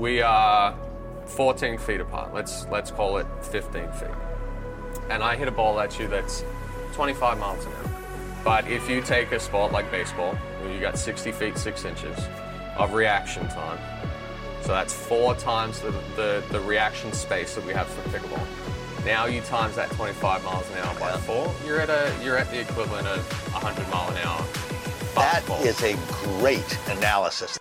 we 0.00 0.22
are 0.22 0.74
14 1.26 1.76
feet 1.76 2.00
apart. 2.00 2.32
Let's 2.32 2.66
let's 2.68 2.90
call 2.90 3.18
it 3.18 3.26
15 3.42 3.92
feet. 3.92 4.08
And 5.10 5.22
I 5.22 5.36
hit 5.36 5.46
a 5.46 5.50
ball 5.50 5.78
at 5.78 5.98
you 5.98 6.08
that's 6.08 6.42
25 6.94 7.38
miles 7.38 7.64
an 7.66 7.72
hour. 7.72 7.90
But 8.42 8.66
if 8.68 8.88
you 8.88 9.02
take 9.02 9.30
a 9.32 9.38
sport 9.38 9.72
like 9.72 9.90
baseball, 9.90 10.34
where 10.34 10.72
you 10.72 10.80
got 10.80 10.96
60 10.96 11.32
feet 11.32 11.58
6 11.58 11.84
inches 11.84 12.18
of 12.78 12.94
reaction 12.94 13.46
time, 13.48 13.78
so 14.62 14.68
that's 14.68 14.94
four 14.94 15.34
times 15.34 15.80
the, 15.80 15.90
the, 16.16 16.42
the 16.50 16.60
reaction 16.60 17.12
space 17.12 17.54
that 17.54 17.64
we 17.66 17.74
have 17.74 17.86
for 17.86 18.08
pickleball. 18.08 18.46
Now 19.04 19.26
you 19.26 19.42
times 19.42 19.76
that 19.76 19.90
25 19.90 20.44
miles 20.44 20.66
an 20.70 20.78
hour 20.78 20.98
by 20.98 21.12
four, 21.18 21.54
you're 21.66 21.80
at 21.80 21.90
a 21.90 22.14
you're 22.24 22.38
at 22.38 22.50
the 22.50 22.60
equivalent 22.60 23.06
of 23.06 23.20
100 23.52 23.90
mile 23.90 24.08
an 24.08 24.16
hour. 24.18 24.46
That 25.14 25.44
is 25.62 25.82
a 25.82 25.94
great 26.38 26.78
analysis. 26.88 27.58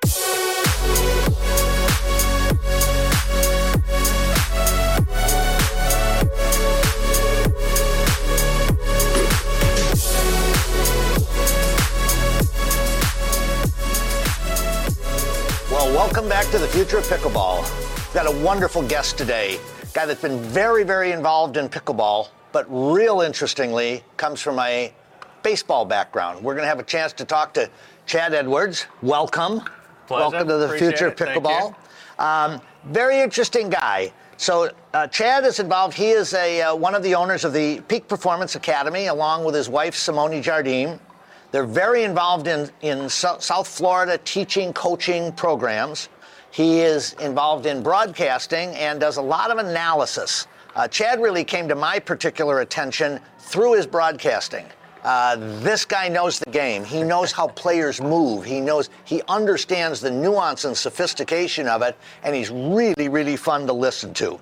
Well, 15.72 15.94
welcome 15.94 16.28
back 16.28 16.46
to 16.48 16.58
the 16.58 16.68
future 16.68 16.98
of 16.98 17.06
pickleball. 17.06 17.62
We've 18.08 18.14
got 18.14 18.26
a 18.26 18.44
wonderful 18.44 18.82
guest 18.82 19.18
today, 19.18 19.60
guy 19.94 20.08
that's 20.08 20.22
been 20.22 20.40
very, 20.40 20.84
very 20.84 21.12
involved 21.12 21.58
in 21.58 21.70
pickleball, 21.70 22.30
but 22.52 22.66
real 22.70 23.22
interestingly 23.22 24.04
comes 24.18 24.42
from 24.42 24.58
a 24.58 24.92
baseball 25.44 25.86
background. 25.86 26.44
We're 26.44 26.56
going 26.56 26.64
to 26.64 26.70
have 26.70 26.80
a 26.80 26.84
chance 26.84 27.14
to 27.14 27.26
talk 27.26 27.54
to 27.54 27.70
Chad 28.08 28.34
Edwards. 28.34 28.88
Welcome. 29.04 29.62
Pleasure. 30.08 30.32
Welcome 30.32 30.48
to 30.48 30.58
the 30.58 30.66
Appreciate 30.66 30.98
future 30.98 31.08
of 31.08 31.16
pickleball. 31.16 31.76
Um, 32.20 32.62
very 32.86 33.20
interesting 33.20 33.70
guy. 33.70 34.12
So 34.38 34.72
uh, 34.94 35.08
Chad 35.08 35.46
is 35.46 35.60
involved. 35.60 35.96
He 35.96 36.10
is 36.10 36.34
a 36.34 36.62
uh, 36.62 36.76
one 36.76 36.94
of 36.94 37.02
the 37.02 37.16
owners 37.16 37.44
of 37.46 37.54
the 37.54 37.82
Peak 37.88 38.08
Performance 38.08 38.56
Academy, 38.56 39.08
along 39.08 39.46
with 39.46 39.56
his 39.56 39.70
wife 39.70 39.96
Simone 39.96 40.42
Jardim. 40.44 41.00
They're 41.52 41.66
very 41.66 42.04
involved 42.04 42.48
in 42.48 42.70
in 42.82 43.10
Sou- 43.10 43.40
South 43.40 43.68
Florida 43.68 44.18
teaching, 44.24 44.74
coaching 44.74 45.32
programs. 45.32 46.10
He 46.52 46.82
is 46.82 47.14
involved 47.14 47.66
in 47.66 47.82
broadcasting 47.82 48.70
and 48.76 49.00
does 49.00 49.18
a 49.18 49.22
lot 49.22 49.52
of 49.52 49.58
analysis. 49.58 50.48
Uh, 50.76 50.88
Chad 50.88 51.22
really 51.22 51.44
came 51.44 51.68
to 51.68 51.76
my 51.76 52.00
particular 52.00 52.62
attention 52.62 53.20
through 53.40 53.74
his 53.74 53.88
broadcasting. 53.88 54.66
Uh, 55.04 55.38
this 55.62 55.86
guy 55.86 56.10
knows 56.10 56.40
the 56.40 56.52
game. 56.52 56.84
He 56.84 57.04
knows 57.04 57.32
how 57.32 57.48
players 57.48 58.02
move. 58.02 58.44
He 58.44 58.60
knows, 58.60 58.90
he 59.06 59.22
understands 59.28 60.02
the 60.02 60.12
nuance 60.12 60.66
and 60.66 60.76
sophistication 60.76 61.68
of 61.68 61.82
it, 61.82 61.96
and 62.24 62.36
he's 62.36 62.50
really, 62.50 63.08
really 63.08 63.38
fun 63.38 63.66
to 63.68 63.74
listen 63.74 64.14
to. 64.16 64.40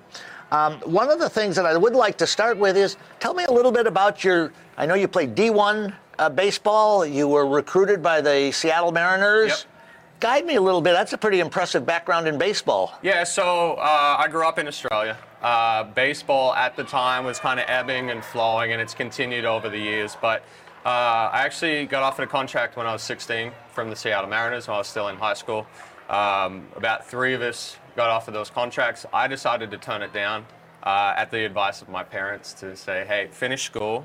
Um, 0.50 0.80
one 0.80 1.10
of 1.10 1.18
the 1.18 1.28
things 1.28 1.56
that 1.56 1.66
I 1.66 1.76
would 1.76 1.94
like 1.94 2.16
to 2.18 2.26
start 2.26 2.56
with 2.56 2.76
is 2.76 2.96
tell 3.20 3.34
me 3.34 3.44
a 3.44 3.52
little 3.52 3.72
bit 3.72 3.86
about 3.86 4.24
your. 4.24 4.52
I 4.76 4.86
know 4.86 4.94
you 4.94 5.06
played 5.06 5.34
D1 5.34 5.92
uh, 6.18 6.30
baseball. 6.30 7.04
You 7.04 7.28
were 7.28 7.46
recruited 7.46 8.02
by 8.02 8.20
the 8.20 8.50
Seattle 8.52 8.92
Mariners. 8.92 9.48
Yep. 9.48 9.77
Guide 10.20 10.46
me 10.46 10.56
a 10.56 10.60
little 10.60 10.80
bit. 10.80 10.92
That's 10.94 11.12
a 11.12 11.18
pretty 11.18 11.38
impressive 11.38 11.86
background 11.86 12.26
in 12.26 12.38
baseball. 12.38 12.92
Yeah, 13.02 13.22
so 13.22 13.74
uh, 13.74 14.16
I 14.18 14.26
grew 14.26 14.44
up 14.44 14.58
in 14.58 14.66
Australia. 14.66 15.16
Uh, 15.40 15.84
baseball 15.84 16.54
at 16.54 16.74
the 16.74 16.82
time 16.82 17.24
was 17.24 17.38
kind 17.38 17.60
of 17.60 17.66
ebbing 17.68 18.10
and 18.10 18.24
flowing, 18.24 18.72
and 18.72 18.82
it's 18.82 18.94
continued 18.94 19.44
over 19.44 19.68
the 19.68 19.78
years. 19.78 20.16
But 20.20 20.42
uh, 20.84 20.88
I 21.32 21.42
actually 21.44 21.86
got 21.86 22.02
offered 22.02 22.24
a 22.24 22.26
contract 22.26 22.76
when 22.76 22.84
I 22.84 22.92
was 22.92 23.02
16 23.02 23.52
from 23.70 23.90
the 23.90 23.96
Seattle 23.96 24.28
Mariners 24.28 24.66
when 24.66 24.74
I 24.74 24.78
was 24.78 24.88
still 24.88 25.06
in 25.06 25.16
high 25.16 25.34
school. 25.34 25.68
Um, 26.08 26.66
about 26.74 27.06
three 27.06 27.34
of 27.34 27.42
us 27.42 27.76
got 27.94 28.10
offered 28.10 28.34
those 28.34 28.50
contracts. 28.50 29.06
I 29.12 29.28
decided 29.28 29.70
to 29.70 29.78
turn 29.78 30.02
it 30.02 30.12
down 30.12 30.46
uh, 30.82 31.14
at 31.16 31.30
the 31.30 31.44
advice 31.44 31.80
of 31.80 31.88
my 31.88 32.02
parents 32.02 32.54
to 32.54 32.74
say, 32.74 33.04
hey, 33.06 33.28
finish 33.30 33.62
school, 33.62 34.04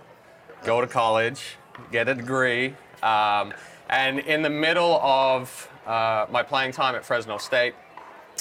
go 0.64 0.80
to 0.80 0.86
college, 0.86 1.58
get 1.92 2.08
a 2.08 2.14
degree. 2.14 2.76
Um, 3.02 3.54
and 3.90 4.20
in 4.20 4.44
the 4.44 4.50
middle 4.50 5.00
of 5.02 5.70
uh, 5.86 6.26
my 6.30 6.44
playing 6.44 6.72
time 6.72 6.96
at 6.96 7.06
Fresno 7.06 7.38
State, 7.38 7.76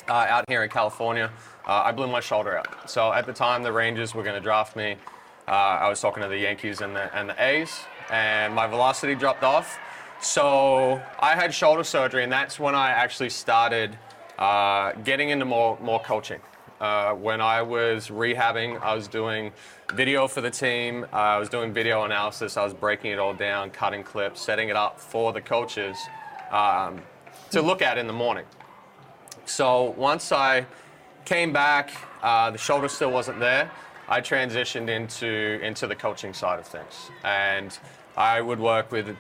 uh, 0.09 0.13
out 0.13 0.45
here 0.49 0.63
in 0.63 0.71
California, 0.71 1.31
uh, 1.67 1.83
I 1.85 1.93
blew 1.93 2.09
my 2.09 2.21
shoulder 2.21 2.57
out. 2.57 2.91
So 2.91 3.13
at 3.13 3.27
the 3.27 3.33
time, 3.33 3.63
the 3.63 3.73
Rangers 3.73 4.15
were 4.15 4.23
going 4.23 4.35
to 4.35 4.41
draft 4.41 4.77
me. 4.77 4.97
Uh, 5.47 5.51
I 5.51 5.89
was 5.89 6.01
talking 6.01 6.23
to 6.23 6.29
the 6.29 6.39
Yankees 6.39 6.81
and 6.81 6.95
the, 6.95 7.15
and 7.17 7.29
the 7.29 7.43
A's, 7.43 7.81
and 8.11 8.55
my 8.55 8.67
velocity 8.67 9.15
dropped 9.15 9.43
off. 9.43 9.79
So 10.21 11.03
I 11.19 11.35
had 11.35 11.53
shoulder 11.53 11.85
surgery, 11.85 12.23
and 12.23 12.33
that's 12.33 12.61
when 12.61 12.75
I 12.75 12.91
actually 12.91 13.31
started 13.31 13.99
uh, 14.39 14.93
getting 15.05 15.31
into 15.31 15.45
more, 15.45 15.79
more 15.81 16.01
coaching. 16.01 16.41
Uh, 16.81 17.15
when 17.15 17.41
I 17.41 17.63
was 17.63 18.09
rehabbing, 18.09 18.81
I 18.83 18.95
was 18.95 19.07
doing 19.07 19.53
video 19.95 20.27
for 20.27 20.41
the 20.41 20.51
team. 20.51 21.05
Uh, 21.13 21.17
I 21.17 21.39
was 21.39 21.49
doing 21.49 21.73
video 21.73 22.05
analysis. 22.05 22.57
I 22.57 22.65
was 22.65 22.75
breaking 22.75 23.13
it 23.13 23.19
all 23.19 23.35
down, 23.35 23.71
cutting 23.71 24.03
clips, 24.03 24.41
setting 24.41 24.69
it 24.69 24.77
up 24.77 24.99
for 24.99 25.33
the 25.33 25.41
coaches 25.41 25.97
um, 26.51 27.01
to 27.53 27.61
look 27.61 27.83
at 27.83 27.99
in 27.99 28.07
the 28.07 28.13
morning. 28.13 28.45
So 29.45 29.95
once 29.97 30.33
I 30.33 30.67
came 31.27 31.53
back, 31.53 31.91
uh, 32.23 32.51
the 32.51 32.59
shoulder 32.59 32.89
still 32.89 33.11
wasn't 33.11 33.41
there. 33.41 33.71
I 34.09 34.21
transitioned 34.21 34.89
into 34.89 35.61
into 35.62 35.87
the 35.87 35.95
coaching 35.95 36.33
side 36.33 36.59
of 36.59 36.67
things, 36.67 37.11
and 37.25 37.79
I 38.17 38.41
would 38.41 38.59
work 38.59 38.91
with 38.91 39.17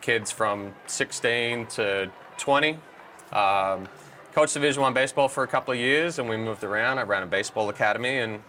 kids 0.00 0.30
from 0.30 0.74
16 0.86 1.66
to 1.66 2.10
20. 2.38 2.78
Um, 3.32 3.88
coached 4.34 4.54
Division 4.54 4.82
One 4.82 4.92
baseball 4.92 5.28
for 5.28 5.44
a 5.44 5.48
couple 5.48 5.72
of 5.72 5.78
years, 5.78 6.18
and 6.18 6.28
we 6.28 6.36
moved 6.36 6.64
around. 6.64 6.98
I 6.98 7.02
ran 7.02 7.22
a 7.22 7.26
baseball 7.26 7.68
academy, 7.68 8.18
and 8.18 8.42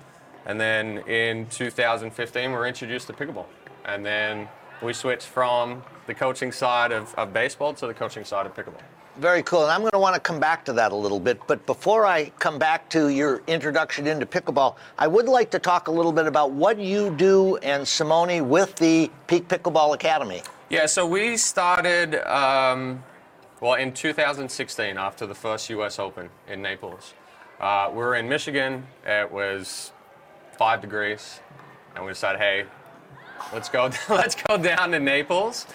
and 0.45 0.59
then 0.59 0.99
in 1.07 1.45
2015 1.47 2.51
we 2.51 2.57
were 2.57 2.65
introduced 2.65 3.07
to 3.07 3.13
pickleball, 3.13 3.45
and 3.85 4.03
then 4.03 4.49
we 4.81 4.93
switched 4.93 5.27
from 5.27 5.83
the 6.07 6.13
coaching 6.13 6.51
side 6.51 6.91
of, 6.91 7.13
of 7.15 7.33
baseball 7.33 7.73
to 7.75 7.85
the 7.85 7.93
coaching 7.93 8.23
side 8.23 8.45
of 8.45 8.55
pickleball. 8.55 8.81
Very 9.19 9.41
cool. 9.41 9.63
And 9.63 9.71
I'm 9.71 9.81
going 9.81 9.91
to 9.93 9.99
want 9.99 10.13
to 10.13 10.21
come 10.21 10.39
back 10.39 10.63
to 10.65 10.73
that 10.73 10.91
a 10.91 10.95
little 10.95 11.19
bit. 11.19 11.39
But 11.47 11.65
before 11.65 12.05
I 12.05 12.29
come 12.37 12.59
back 12.59 12.87
to 12.89 13.09
your 13.09 13.41
introduction 13.47 14.05
into 14.05 14.27
pickleball, 14.27 14.75
I 14.99 15.07
would 15.07 15.25
like 15.25 15.49
to 15.51 15.59
talk 15.59 15.87
a 15.87 15.91
little 15.91 16.11
bit 16.11 16.27
about 16.27 16.51
what 16.51 16.77
you 16.77 17.09
do 17.15 17.57
and 17.57 17.87
Simone 17.87 18.47
with 18.47 18.75
the 18.75 19.09
Peak 19.25 19.47
Pickleball 19.47 19.95
Academy. 19.95 20.43
Yeah, 20.69 20.85
so 20.85 21.07
we 21.07 21.35
started, 21.35 22.15
um, 22.31 23.03
well, 23.59 23.73
in 23.73 23.91
2016 23.91 24.97
after 24.97 25.25
the 25.25 25.33
first 25.33 25.67
US 25.71 25.97
Open 25.97 26.29
in 26.47 26.61
Naples. 26.61 27.15
Uh, 27.59 27.89
we 27.89 27.97
were 27.97 28.15
in 28.15 28.29
Michigan, 28.29 28.85
it 29.03 29.31
was 29.31 29.91
five 30.59 30.79
degrees, 30.79 31.39
and 31.95 32.05
we 32.05 32.11
decided, 32.11 32.39
hey, 32.39 32.65
let's 33.51 33.67
go, 33.67 33.89
let's 34.09 34.35
go 34.35 34.59
down 34.59 34.91
to 34.91 34.99
Naples, 34.99 35.65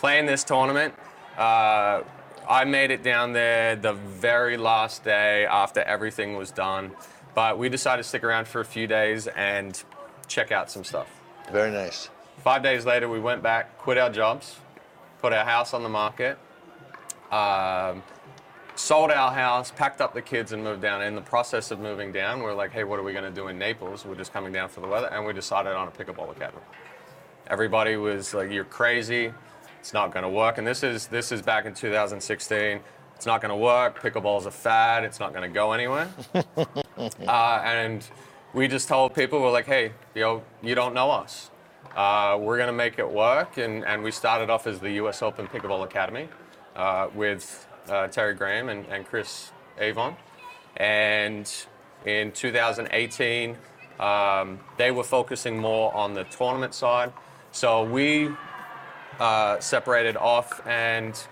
play 0.00 0.18
in 0.18 0.26
this 0.26 0.42
tournament. 0.42 0.94
Uh, 1.36 2.02
I 2.48 2.64
made 2.64 2.90
it 2.90 3.02
down 3.02 3.34
there 3.34 3.76
the 3.76 3.92
very 3.92 4.56
last 4.56 5.04
day 5.04 5.44
after 5.44 5.80
everything 5.80 6.34
was 6.34 6.50
done, 6.50 6.92
but 7.34 7.58
we 7.58 7.68
decided 7.68 8.02
to 8.02 8.08
stick 8.08 8.24
around 8.24 8.48
for 8.48 8.62
a 8.62 8.64
few 8.64 8.86
days 8.86 9.26
and 9.26 9.82
check 10.28 10.50
out 10.50 10.70
some 10.70 10.82
stuff. 10.82 11.08
Very 11.52 11.70
nice. 11.70 12.08
Five 12.38 12.62
days 12.62 12.86
later, 12.86 13.06
we 13.06 13.20
went 13.20 13.42
back, 13.42 13.76
quit 13.76 13.98
our 13.98 14.08
jobs, 14.08 14.56
put 15.20 15.34
our 15.34 15.44
house 15.44 15.74
on 15.74 15.82
the 15.82 15.90
market, 15.90 16.38
um, 17.30 18.02
sold 18.76 19.10
our 19.10 19.30
house, 19.30 19.70
packed 19.70 20.00
up 20.00 20.14
the 20.14 20.22
kids, 20.22 20.52
and 20.52 20.64
moved 20.64 20.80
down. 20.80 21.02
In 21.02 21.14
the 21.14 21.20
process 21.20 21.70
of 21.70 21.80
moving 21.80 22.12
down, 22.12 22.40
we're 22.40 22.54
like, 22.54 22.70
hey, 22.70 22.84
what 22.84 22.98
are 22.98 23.02
we 23.02 23.12
going 23.12 23.24
to 23.24 23.30
do 23.30 23.48
in 23.48 23.58
Naples? 23.58 24.06
We're 24.06 24.14
just 24.14 24.32
coming 24.32 24.54
down 24.54 24.70
for 24.70 24.80
the 24.80 24.88
weather, 24.88 25.08
and 25.08 25.26
we 25.26 25.34
decided 25.34 25.74
on 25.74 25.88
a 25.88 25.90
pickleball 25.90 26.30
academy. 26.34 26.62
Everybody 27.48 27.96
was 27.96 28.32
like, 28.32 28.50
you're 28.50 28.64
crazy. 28.64 29.34
It's 29.88 29.94
not 29.94 30.12
going 30.12 30.22
to 30.22 30.28
work. 30.28 30.58
And 30.58 30.66
this 30.66 30.82
is 30.82 31.06
this 31.06 31.32
is 31.32 31.40
back 31.40 31.64
in 31.64 31.72
2016. 31.72 32.80
It's 33.16 33.24
not 33.24 33.40
going 33.40 33.48
to 33.48 33.56
work. 33.56 34.02
Pickleball's 34.02 34.44
a 34.44 34.50
fad. 34.50 35.02
It's 35.02 35.18
not 35.18 35.32
going 35.32 35.48
to 35.48 35.54
go 35.54 35.72
anywhere. 35.72 36.10
uh, 37.26 37.62
and 37.64 38.06
we 38.52 38.68
just 38.68 38.86
told 38.86 39.14
people, 39.14 39.40
we're 39.40 39.50
like, 39.50 39.64
hey, 39.64 39.92
you 40.14 40.20
know, 40.20 40.42
you 40.62 40.74
don't 40.74 40.92
know 40.92 41.10
us. 41.10 41.50
Uh, 41.96 42.36
we're 42.38 42.58
going 42.58 42.66
to 42.66 42.74
make 42.74 42.98
it 42.98 43.10
work. 43.10 43.56
And, 43.56 43.82
and 43.86 44.02
we 44.02 44.10
started 44.10 44.50
off 44.50 44.66
as 44.66 44.78
the 44.78 44.90
U.S. 44.90 45.22
Open 45.22 45.46
Pickleball 45.46 45.84
Academy 45.84 46.28
uh, 46.76 47.08
with 47.14 47.66
uh, 47.88 48.08
Terry 48.08 48.34
Graham 48.34 48.68
and, 48.68 48.84
and 48.88 49.06
Chris 49.06 49.52
Evon. 49.82 50.16
And 50.76 51.50
in 52.04 52.32
2018, 52.32 53.56
um, 53.98 54.60
they 54.76 54.90
were 54.90 55.02
focusing 55.02 55.58
more 55.58 55.94
on 55.94 56.12
the 56.12 56.24
tournament 56.24 56.74
side. 56.74 57.10
So 57.52 57.84
we 57.84 58.28
uh, 59.18 59.58
separated 59.60 60.16
off 60.16 60.66
and 60.66 61.26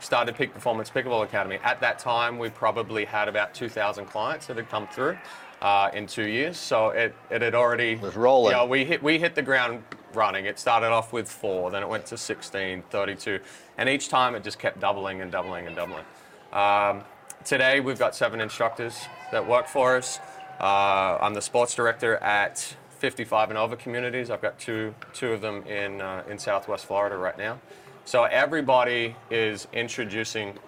started 0.00 0.36
Peak 0.36 0.52
Performance 0.52 0.90
Pickleball 0.90 1.24
Academy. 1.24 1.58
At 1.62 1.80
that 1.80 1.98
time, 1.98 2.38
we 2.38 2.50
probably 2.50 3.04
had 3.04 3.28
about 3.28 3.54
2,000 3.54 4.06
clients 4.06 4.46
that 4.46 4.56
had 4.56 4.68
come 4.68 4.86
through 4.88 5.16
uh, 5.62 5.90
in 5.94 6.06
two 6.06 6.26
years. 6.26 6.56
So 6.56 6.90
it, 6.90 7.14
it 7.30 7.42
had 7.42 7.54
already 7.54 7.96
Was 7.96 8.16
rolling. 8.16 8.52
Yeah, 8.52 8.64
we 8.64 8.84
hit 8.84 9.02
we 9.02 9.18
hit 9.18 9.34
the 9.34 9.42
ground 9.42 9.82
running. 10.12 10.44
It 10.46 10.58
started 10.58 10.88
off 10.88 11.12
with 11.12 11.28
four, 11.28 11.70
then 11.70 11.82
it 11.82 11.88
went 11.88 12.06
to 12.06 12.16
16, 12.16 12.82
32, 12.90 13.40
and 13.78 13.88
each 13.88 14.08
time 14.08 14.34
it 14.34 14.42
just 14.42 14.58
kept 14.58 14.80
doubling 14.80 15.20
and 15.20 15.30
doubling 15.30 15.66
and 15.66 15.76
doubling. 15.76 16.04
Um, 16.52 17.04
today 17.44 17.80
we've 17.80 17.98
got 17.98 18.14
seven 18.14 18.40
instructors 18.40 18.98
that 19.32 19.46
work 19.46 19.66
for 19.66 19.96
us. 19.96 20.18
Uh, 20.60 21.18
I'm 21.20 21.34
the 21.34 21.42
sports 21.42 21.74
director 21.74 22.16
at 22.16 22.76
55 22.98 23.50
and 23.50 23.58
over 23.58 23.76
communities. 23.76 24.30
I've 24.30 24.42
got 24.42 24.58
two 24.58 24.94
two 25.12 25.32
of 25.32 25.40
them 25.40 25.62
in 25.66 26.00
uh, 26.00 26.22
in 26.28 26.38
Southwest 26.38 26.86
Florida 26.86 27.16
right 27.16 27.36
now. 27.36 27.58
So 28.04 28.24
everybody 28.24 29.16
is 29.30 29.66
introducing 29.72 30.58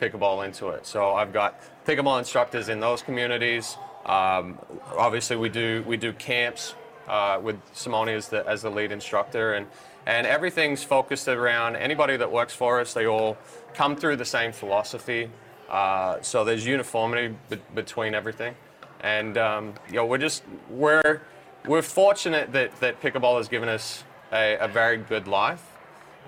pickleball 0.00 0.44
into 0.44 0.68
it. 0.68 0.86
So 0.86 1.14
I've 1.14 1.32
got 1.32 1.60
pickleball 1.86 2.18
instructors 2.18 2.68
in 2.68 2.80
those 2.80 3.02
communities. 3.02 3.76
Um, 4.04 4.58
obviously, 4.96 5.36
we 5.36 5.48
do 5.48 5.84
we 5.86 5.96
do 5.96 6.12
camps 6.12 6.74
uh, 7.08 7.40
with 7.42 7.56
Simone 7.72 8.08
as 8.08 8.28
the 8.28 8.46
as 8.48 8.62
the 8.62 8.70
lead 8.70 8.92
instructor, 8.92 9.54
and 9.54 9.66
and 10.06 10.26
everything's 10.26 10.82
focused 10.82 11.28
around 11.28 11.76
anybody 11.76 12.16
that 12.16 12.30
works 12.30 12.54
for 12.54 12.80
us. 12.80 12.94
They 12.94 13.06
all 13.06 13.36
come 13.74 13.96
through 13.96 14.16
the 14.16 14.24
same 14.24 14.52
philosophy. 14.52 15.30
Uh, 15.68 16.20
so 16.22 16.44
there's 16.44 16.64
uniformity 16.64 17.34
be- 17.50 17.60
between 17.74 18.14
everything, 18.14 18.54
and 19.00 19.36
um, 19.36 19.74
you 19.88 19.96
know 19.96 20.06
we're 20.06 20.18
just 20.18 20.44
we're 20.70 21.20
we're 21.66 21.82
fortunate 21.82 22.52
that 22.52 22.78
that 22.80 23.00
pickleball 23.00 23.36
has 23.38 23.48
given 23.48 23.68
us 23.68 24.04
a, 24.32 24.56
a 24.58 24.68
very 24.68 24.96
good 24.98 25.26
life, 25.28 25.62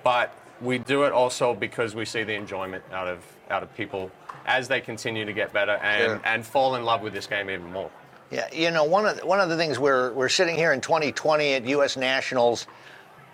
but 0.03 0.35
we 0.61 0.79
do 0.79 1.05
it 1.05 1.13
also 1.13 1.55
because 1.55 1.95
we 1.95 2.05
see 2.05 2.25
the 2.25 2.35
enjoyment 2.35 2.83
out 2.93 3.09
of 3.09 3.21
out 3.51 3.63
of 3.63 3.75
people 3.77 4.11
as 4.47 4.69
they 4.69 4.81
continue 4.81 5.25
to 5.25 5.33
get 5.33 5.53
better 5.53 5.73
and, 5.83 6.05
Sure. 6.05 6.21
and 6.25 6.45
fall 6.45 6.75
in 6.77 6.85
love 6.85 7.03
with 7.03 7.13
this 7.13 7.27
game 7.27 7.51
even 7.51 7.71
more. 7.73 7.91
Yeah, 8.31 8.47
you 8.53 8.71
know, 8.71 8.85
one 8.85 9.07
of 9.07 9.19
the, 9.19 9.27
one 9.27 9.41
of 9.41 9.49
the 9.49 9.57
things 9.57 9.79
we're 9.79 10.13
we're 10.13 10.29
sitting 10.29 10.57
here 10.57 10.73
in 10.73 10.81
2020 10.81 11.55
at 11.55 11.65
U.S. 11.67 11.97
Nationals, 11.97 12.67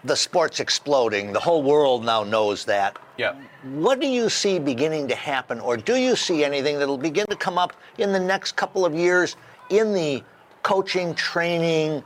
the 0.04 0.14
sport's 0.14 0.60
exploding. 0.60 1.32
The 1.32 1.40
whole 1.40 1.62
world 1.62 2.04
now 2.04 2.22
knows 2.24 2.64
that. 2.66 2.96
Yeah. 3.16 3.34
What 3.64 4.00
do 4.00 4.06
you 4.06 4.28
see 4.28 4.58
beginning 4.58 5.08
to 5.08 5.14
happen, 5.14 5.58
or 5.60 5.76
do 5.76 5.96
you 5.96 6.14
see 6.16 6.44
anything 6.44 6.78
that'll 6.78 6.98
begin 6.98 7.26
to 7.28 7.36
come 7.36 7.58
up 7.58 7.72
in 7.98 8.12
the 8.12 8.20
next 8.20 8.52
couple 8.56 8.84
of 8.84 8.94
years 8.94 9.36
in 9.70 9.94
the 9.94 10.22
coaching, 10.64 11.14
training, 11.14 12.02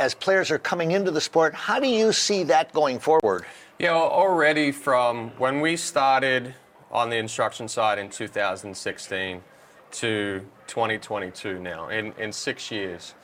as 0.00 0.14
players 0.14 0.50
are 0.50 0.58
coming 0.58 0.90
into 0.90 1.12
the 1.12 1.20
sport? 1.20 1.54
How 1.54 1.78
do 1.78 1.86
you 1.86 2.12
see 2.12 2.42
that 2.44 2.72
going 2.72 2.98
forward? 2.98 3.44
Yeah, 3.78 3.92
well, 3.92 4.08
already 4.08 4.72
from 4.72 5.30
when 5.38 5.60
we 5.60 5.76
started 5.76 6.54
on 6.90 7.10
the 7.10 7.16
instruction 7.16 7.68
side 7.68 7.98
in 7.98 8.08
2016 8.08 9.42
to 9.90 10.46
2022 10.66 11.60
now, 11.60 11.88
in, 11.88 12.12
in 12.18 12.32
six 12.32 12.70
years, 12.70 13.14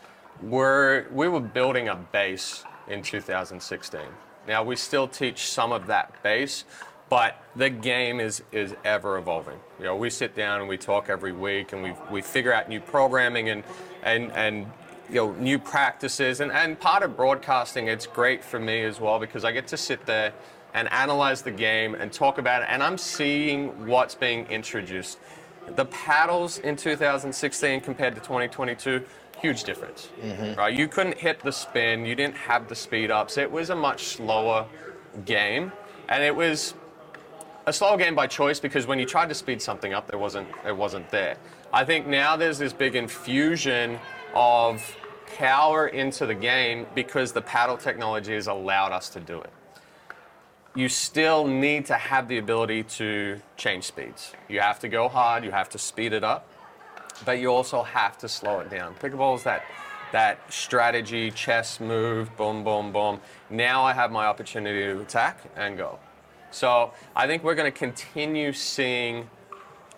we're, 0.43 1.07
we 1.11 1.29
were 1.29 1.41
building 1.41 1.89
a 1.89 1.97
base 1.97 2.65
in 2.89 3.03
2016. 3.03 4.01
Now, 4.47 4.63
we 4.63 4.77
still 4.77 5.09
teach 5.09 5.47
some 5.47 5.73
of 5.73 5.87
that 5.87 6.23
base, 6.23 6.65
but 7.09 7.43
the 7.55 7.71
game 7.71 8.21
is, 8.21 8.43
is 8.51 8.75
ever 8.85 9.19
evolving. 9.19 9.59
You 9.79 9.85
know, 9.85 9.97
we 9.97 10.11
sit 10.11 10.35
down 10.35 10.61
and 10.61 10.69
we 10.69 10.77
talk 10.77 11.09
every 11.09 11.33
week 11.33 11.73
and 11.73 11.83
we, 11.83 11.93
we 12.11 12.23
figure 12.23 12.53
out 12.53 12.69
new 12.69 12.81
programming 12.81 13.51
and, 13.51 13.63
and, 14.03 14.33
and 14.33 14.67
you 15.09 15.17
know, 15.17 15.33
new 15.33 15.59
practices. 15.59 16.41
And, 16.41 16.51
and 16.51 16.79
part 16.79 17.03
of 17.03 17.17
broadcasting, 17.17 17.89
it's 17.89 18.07
great 18.07 18.43
for 18.43 18.59
me 18.59 18.83
as 18.85 19.01
well 19.01 19.19
because 19.19 19.45
I 19.45 19.53
get 19.53 19.67
to 19.69 19.77
sit 19.77 20.07
there 20.07 20.33
and 20.73 20.93
analyze 20.93 21.43
the 21.43 21.51
game 21.51 21.95
and 21.95 22.13
talk 22.13 22.39
about 22.39 22.63
it. 22.63 22.69
And 22.71 22.83
I'm 22.83 22.99
seeing 22.99 23.87
what's 23.87 24.15
being 24.15 24.47
introduced. 24.47 25.19
The 25.77 25.85
paddles 25.87 26.59
in 26.59 26.77
2016 26.77 27.81
compared 27.81 28.15
to 28.17 28.21
2022, 28.21 29.05
huge 29.41 29.65
difference. 29.65 30.09
Mm-hmm. 30.21 30.59
Right? 30.59 30.77
You 30.77 30.89
couldn't 30.89 31.17
hit 31.17 31.41
the 31.41 31.53
spin, 31.53 32.05
you 32.05 32.15
didn't 32.15 32.37
have 32.37 32.69
the 32.69 32.75
speed 32.75 33.11
ups. 33.11 33.39
It 33.39 33.51
was 33.51 33.71
a 33.71 33.77
much 33.77 34.05
slower 34.05 34.67
game. 35.25 35.73
And 36.09 36.23
it 36.23 36.35
was 36.35 36.75
a 37.67 37.73
slow 37.73 37.97
game 37.97 38.15
by 38.15 38.27
choice 38.27 38.61
because 38.61 38.87
when 38.87 38.99
you 38.99 39.07
tried 39.07 39.29
to 39.29 39.35
speed 39.35 39.61
something 39.63 39.93
up, 39.95 40.07
there 40.07 40.19
wasn't 40.19 40.49
it 40.67 40.77
wasn't 40.77 41.09
there. 41.11 41.37
I 41.73 41.85
think 41.85 42.07
now 42.07 42.37
there's 42.37 42.59
this 42.59 42.73
big 42.73 42.95
infusion 42.95 43.99
of 44.35 44.97
power 45.37 45.89
into 45.89 46.27
the 46.27 46.35
game 46.35 46.87
because 46.95 47.33
the 47.33 47.43
paddle 47.43 47.77
technology 47.77 48.35
has 48.35 48.47
allowed 48.47 48.93
us 48.93 49.09
to 49.11 49.21
do 49.21 49.41
it. 49.41 49.51
You 50.77 50.89
still 50.89 51.47
need 51.47 51.87
to 51.87 51.95
have 51.95 52.29
the 52.29 52.39
ability 52.39 52.83
to 52.83 53.41
change 53.57 53.85
speeds. 53.85 54.33
You 54.49 54.61
have 54.61 54.81
to 54.81 54.89
go 54.89 55.09
hard, 55.09 55.45
you 55.45 55.53
have 55.53 55.69
to 55.71 55.79
speed 55.79 56.13
it 56.13 56.25
up, 56.25 56.49
but 57.25 57.39
you 57.39 57.49
also 57.53 57.83
have 57.83 58.19
to 58.19 58.29
slow 58.29 58.61
it 58.61 58.71
down. 58.71 58.95
Pickleball 58.97 59.37
is 59.37 59.45
that 59.45 59.65
that 60.13 60.53
strategy, 60.53 61.31
chess 61.33 61.81
move, 61.81 62.37
boom, 62.37 62.63
boom, 62.63 62.93
boom. 62.93 63.21
Now 63.51 63.83
I 63.83 63.93
have 63.93 64.13
my 64.13 64.27
opportunity 64.27 64.83
to 64.83 65.01
attack 65.01 65.39
and 65.57 65.77
go. 65.77 65.99
So 66.55 66.93
I 67.17 67.27
think 67.27 67.43
we're 67.43 67.57
going 67.57 67.71
to 67.71 67.77
continue 67.77 68.53
seeing 68.53 69.29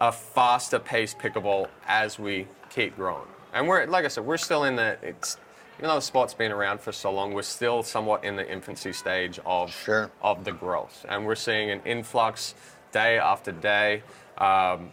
a 0.01 0.11
faster 0.11 0.79
paced 0.79 1.19
pickleball 1.19 1.69
as 1.87 2.19
we 2.19 2.49
keep 2.71 2.97
growing. 2.97 3.29
And 3.53 3.69
we're, 3.69 3.85
like 3.85 4.07
I 4.07 4.09
said, 4.09 4.25
we're 4.25 4.39
still 4.39 4.65
in 4.65 4.75
the, 4.75 4.97
it's, 5.03 5.37
even 5.79 5.91
though 5.91 5.97
the 5.97 6.01
sport's 6.01 6.33
been 6.33 6.51
around 6.51 6.81
for 6.81 6.93
so 6.93 7.13
long, 7.13 7.35
we're 7.35 7.43
still 7.43 7.83
somewhat 7.83 8.25
in 8.25 8.37
the 8.37 8.51
infancy 8.51 8.95
stage 8.95 9.39
of, 9.45 9.71
Sure. 9.71 10.11
of 10.23 10.45
the 10.45 10.53
growth. 10.53 11.05
And 11.11 11.27
we're 11.27 11.35
seeing 11.35 11.71
an 11.71 11.83
influx 11.85 12.55
day 12.91 13.19
after 13.19 13.53
day. 13.53 14.03
Um, 14.39 14.89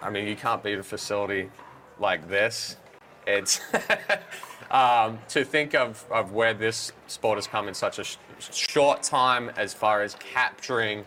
I 0.00 0.08
mean, 0.10 0.26
you 0.26 0.36
can't 0.36 0.62
beat 0.62 0.78
a 0.78 0.82
facility 0.82 1.50
like 1.98 2.30
this. 2.30 2.78
It's 3.28 3.60
um, 4.70 5.18
to 5.28 5.44
think 5.44 5.74
of, 5.74 6.04
of 6.10 6.32
where 6.32 6.54
this 6.54 6.92
sport 7.06 7.36
has 7.36 7.46
come 7.46 7.68
in 7.68 7.74
such 7.74 7.98
a 7.98 8.04
sh- 8.04 8.16
short 8.40 9.02
time 9.02 9.50
as 9.56 9.74
far 9.74 10.02
as 10.02 10.14
capturing 10.14 11.04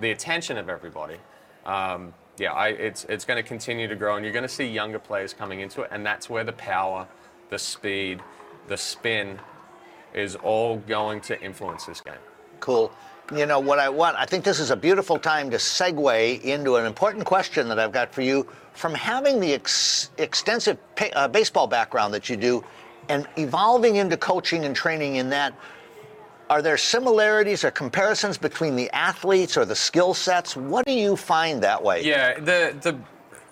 the 0.00 0.10
attention 0.10 0.58
of 0.58 0.68
everybody. 0.68 1.16
Um, 1.64 2.12
yeah, 2.38 2.52
I, 2.52 2.68
it's, 2.68 3.04
it's 3.04 3.24
going 3.24 3.42
to 3.42 3.48
continue 3.48 3.88
to 3.88 3.96
grow, 3.96 4.16
and 4.16 4.24
you're 4.24 4.32
going 4.32 4.42
to 4.42 4.48
see 4.48 4.66
younger 4.66 4.98
players 4.98 5.32
coming 5.32 5.60
into 5.60 5.82
it, 5.82 5.88
and 5.90 6.04
that's 6.04 6.28
where 6.28 6.44
the 6.44 6.52
power, 6.52 7.08
the 7.48 7.58
speed, 7.58 8.20
the 8.68 8.76
spin 8.76 9.40
is 10.12 10.36
all 10.36 10.76
going 10.76 11.20
to 11.22 11.40
influence 11.40 11.86
this 11.86 12.00
game. 12.02 12.14
Cool. 12.60 12.92
You 13.34 13.46
know 13.46 13.60
what 13.60 13.78
I 13.78 13.88
want? 13.88 14.16
I 14.18 14.26
think 14.26 14.44
this 14.44 14.60
is 14.60 14.70
a 14.70 14.76
beautiful 14.76 15.18
time 15.18 15.50
to 15.50 15.56
segue 15.56 16.42
into 16.42 16.76
an 16.76 16.84
important 16.84 17.24
question 17.24 17.66
that 17.68 17.78
I've 17.78 17.92
got 17.92 18.12
for 18.12 18.20
you. 18.20 18.46
From 18.74 18.94
having 18.94 19.40
the 19.40 19.54
ex- 19.54 20.10
extensive 20.18 20.76
pa- 20.96 21.08
uh, 21.14 21.28
baseball 21.28 21.66
background 21.66 22.12
that 22.12 22.28
you 22.28 22.36
do, 22.36 22.62
and 23.08 23.26
evolving 23.36 23.96
into 23.96 24.18
coaching 24.18 24.66
and 24.66 24.76
training 24.76 25.16
in 25.16 25.30
that, 25.30 25.54
are 26.50 26.60
there 26.60 26.76
similarities 26.76 27.64
or 27.64 27.70
comparisons 27.70 28.36
between 28.36 28.76
the 28.76 28.90
athletes 28.90 29.56
or 29.56 29.64
the 29.64 29.74
skill 29.74 30.12
sets? 30.12 30.54
What 30.54 30.84
do 30.84 30.92
you 30.92 31.16
find 31.16 31.62
that 31.62 31.82
way? 31.82 32.04
Yeah, 32.04 32.38
the 32.38 32.76
the 32.82 32.98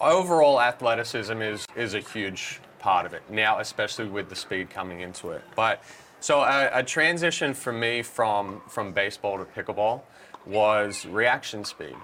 overall 0.01 0.61
athleticism 0.61 1.41
is 1.41 1.67
is 1.75 1.95
a 1.95 2.01
huge 2.01 2.61
part 2.81 3.07
of 3.07 3.15
it 3.15 3.23
now, 3.31 3.59
especially 3.59 4.07
with 4.07 4.29
the 4.29 4.37
speed 4.37 4.71
coming 4.71 5.01
into 5.01 5.31
it. 5.31 5.43
But 5.55 5.83
so 6.21 6.41
a, 6.41 6.71
a 6.73 6.83
transition 6.83 7.55
for 7.55 7.73
me 7.73 8.03
from 8.03 8.61
from 8.69 8.93
baseball 8.93 9.39
to 9.39 9.45
pickleball 9.45 10.03
was 10.47 11.07
reaction 11.07 11.65
speed, 11.65 11.97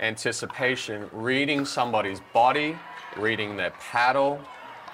anticipation, 0.00 1.08
reading 1.12 1.64
somebody's 1.64 2.20
body, 2.32 2.76
reading 3.16 3.56
their 3.56 3.70
paddle, 3.70 4.40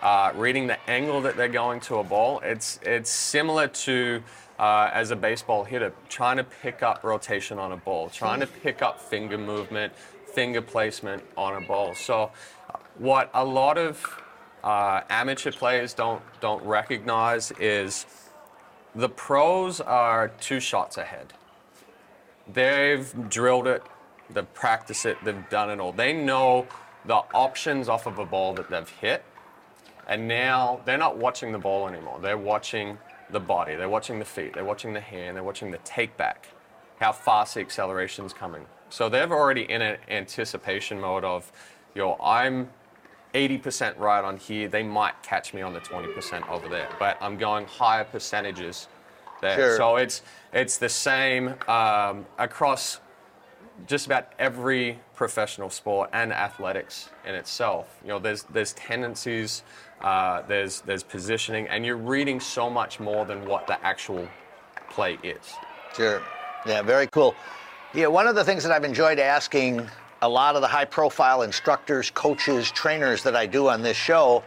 uh, 0.02 0.32
reading 0.34 0.66
the 0.66 0.78
angle 0.88 1.20
that 1.22 1.36
they're 1.36 1.48
going 1.48 1.80
to 1.80 1.96
a 1.96 2.04
ball. 2.04 2.40
It's 2.40 2.78
it's 2.82 3.10
similar 3.10 3.68
to 3.68 4.22
uh, 4.58 4.90
as 4.92 5.10
a 5.10 5.16
baseball 5.16 5.64
hitter 5.64 5.92
trying 6.08 6.36
to 6.36 6.44
pick 6.44 6.82
up 6.82 7.02
rotation 7.02 7.58
on 7.58 7.72
a 7.72 7.76
ball, 7.76 8.08
trying 8.08 8.40
to 8.40 8.46
pick 8.46 8.82
up 8.82 9.00
finger 9.00 9.38
movement, 9.38 9.92
finger 10.26 10.62
placement 10.62 11.22
on 11.36 11.62
a 11.62 11.66
ball. 11.66 11.94
So, 11.94 12.30
what 12.98 13.30
a 13.34 13.44
lot 13.44 13.78
of 13.78 14.22
uh, 14.64 15.02
amateur 15.10 15.52
players 15.52 15.92
don't 15.92 16.22
don't 16.40 16.64
recognize 16.64 17.52
is 17.60 18.06
the 18.94 19.08
pros 19.08 19.80
are 19.80 20.28
two 20.40 20.58
shots 20.58 20.96
ahead. 20.96 21.34
They've 22.52 23.28
drilled 23.28 23.66
it, 23.66 23.82
they've 24.30 24.54
practiced 24.54 25.04
it, 25.04 25.18
they've 25.22 25.48
done 25.50 25.70
it 25.70 25.80
all. 25.80 25.92
They 25.92 26.14
know 26.14 26.66
the 27.04 27.16
options 27.34 27.88
off 27.90 28.06
of 28.06 28.18
a 28.18 28.24
ball 28.24 28.54
that 28.54 28.70
they've 28.70 28.88
hit, 28.88 29.22
and 30.08 30.26
now 30.26 30.80
they're 30.86 30.98
not 30.98 31.18
watching 31.18 31.52
the 31.52 31.58
ball 31.58 31.86
anymore. 31.86 32.18
They're 32.20 32.38
watching 32.38 32.96
the 33.30 33.40
body, 33.40 33.74
they're 33.74 33.88
watching 33.88 34.18
the 34.18 34.24
feet, 34.24 34.54
they're 34.54 34.64
watching 34.64 34.94
the 34.94 35.00
hand, 35.00 35.36
they're 35.36 35.44
watching 35.44 35.70
the 35.70 35.78
take 35.78 36.16
back, 36.16 36.48
how 37.00 37.12
fast 37.12 37.54
the 37.54 37.60
acceleration's 37.60 38.32
coming. 38.32 38.64
So 38.88 39.10
they're 39.10 39.30
already 39.30 39.70
in 39.70 39.82
an 39.82 39.98
anticipation 40.08 40.98
mode 41.00 41.24
of, 41.24 41.52
yo, 41.94 42.14
I'm 42.22 42.70
80% 43.34 43.98
right 43.98 44.24
on 44.24 44.36
here. 44.36 44.68
They 44.68 44.82
might 44.82 45.20
catch 45.22 45.52
me 45.52 45.60
on 45.60 45.72
the 45.72 45.80
20% 45.80 46.48
over 46.48 46.68
there, 46.68 46.88
but 46.98 47.18
I'm 47.20 47.36
going 47.36 47.66
higher 47.66 48.04
percentages 48.04 48.88
there. 49.40 49.56
Sure. 49.56 49.76
So 49.76 49.96
it's 49.96 50.22
it's 50.52 50.78
the 50.78 50.88
same 50.88 51.54
um, 51.68 52.26
across 52.38 53.00
just 53.86 54.06
about 54.06 54.28
every 54.38 54.98
professional 55.14 55.68
sport 55.68 56.10
and 56.12 56.32
athletics 56.32 57.10
in 57.26 57.34
itself. 57.34 57.98
You 58.02 58.08
know, 58.10 58.18
there's 58.18 58.44
there's 58.44 58.72
tendencies, 58.74 59.62
uh, 60.00 60.42
there's 60.42 60.80
there's 60.82 61.02
positioning, 61.02 61.68
and 61.68 61.84
you're 61.84 61.96
reading 61.96 62.40
so 62.40 62.70
much 62.70 63.00
more 63.00 63.24
than 63.24 63.46
what 63.46 63.66
the 63.66 63.84
actual 63.84 64.28
play 64.90 65.18
is. 65.22 65.54
Sure. 65.94 66.22
Yeah, 66.66 66.82
very 66.82 67.06
cool. 67.08 67.34
Yeah, 67.92 68.06
one 68.06 68.26
of 68.26 68.34
the 68.34 68.44
things 68.44 68.62
that 68.64 68.72
I've 68.72 68.84
enjoyed 68.84 69.18
asking 69.18 69.88
a 70.24 70.28
lot 70.28 70.56
of 70.56 70.62
the 70.62 70.68
high 70.68 70.86
profile 70.86 71.42
instructors, 71.42 72.10
coaches, 72.10 72.70
trainers 72.70 73.22
that 73.22 73.36
I 73.36 73.44
do 73.44 73.68
on 73.68 73.82
this 73.82 73.96
show, 73.96 74.42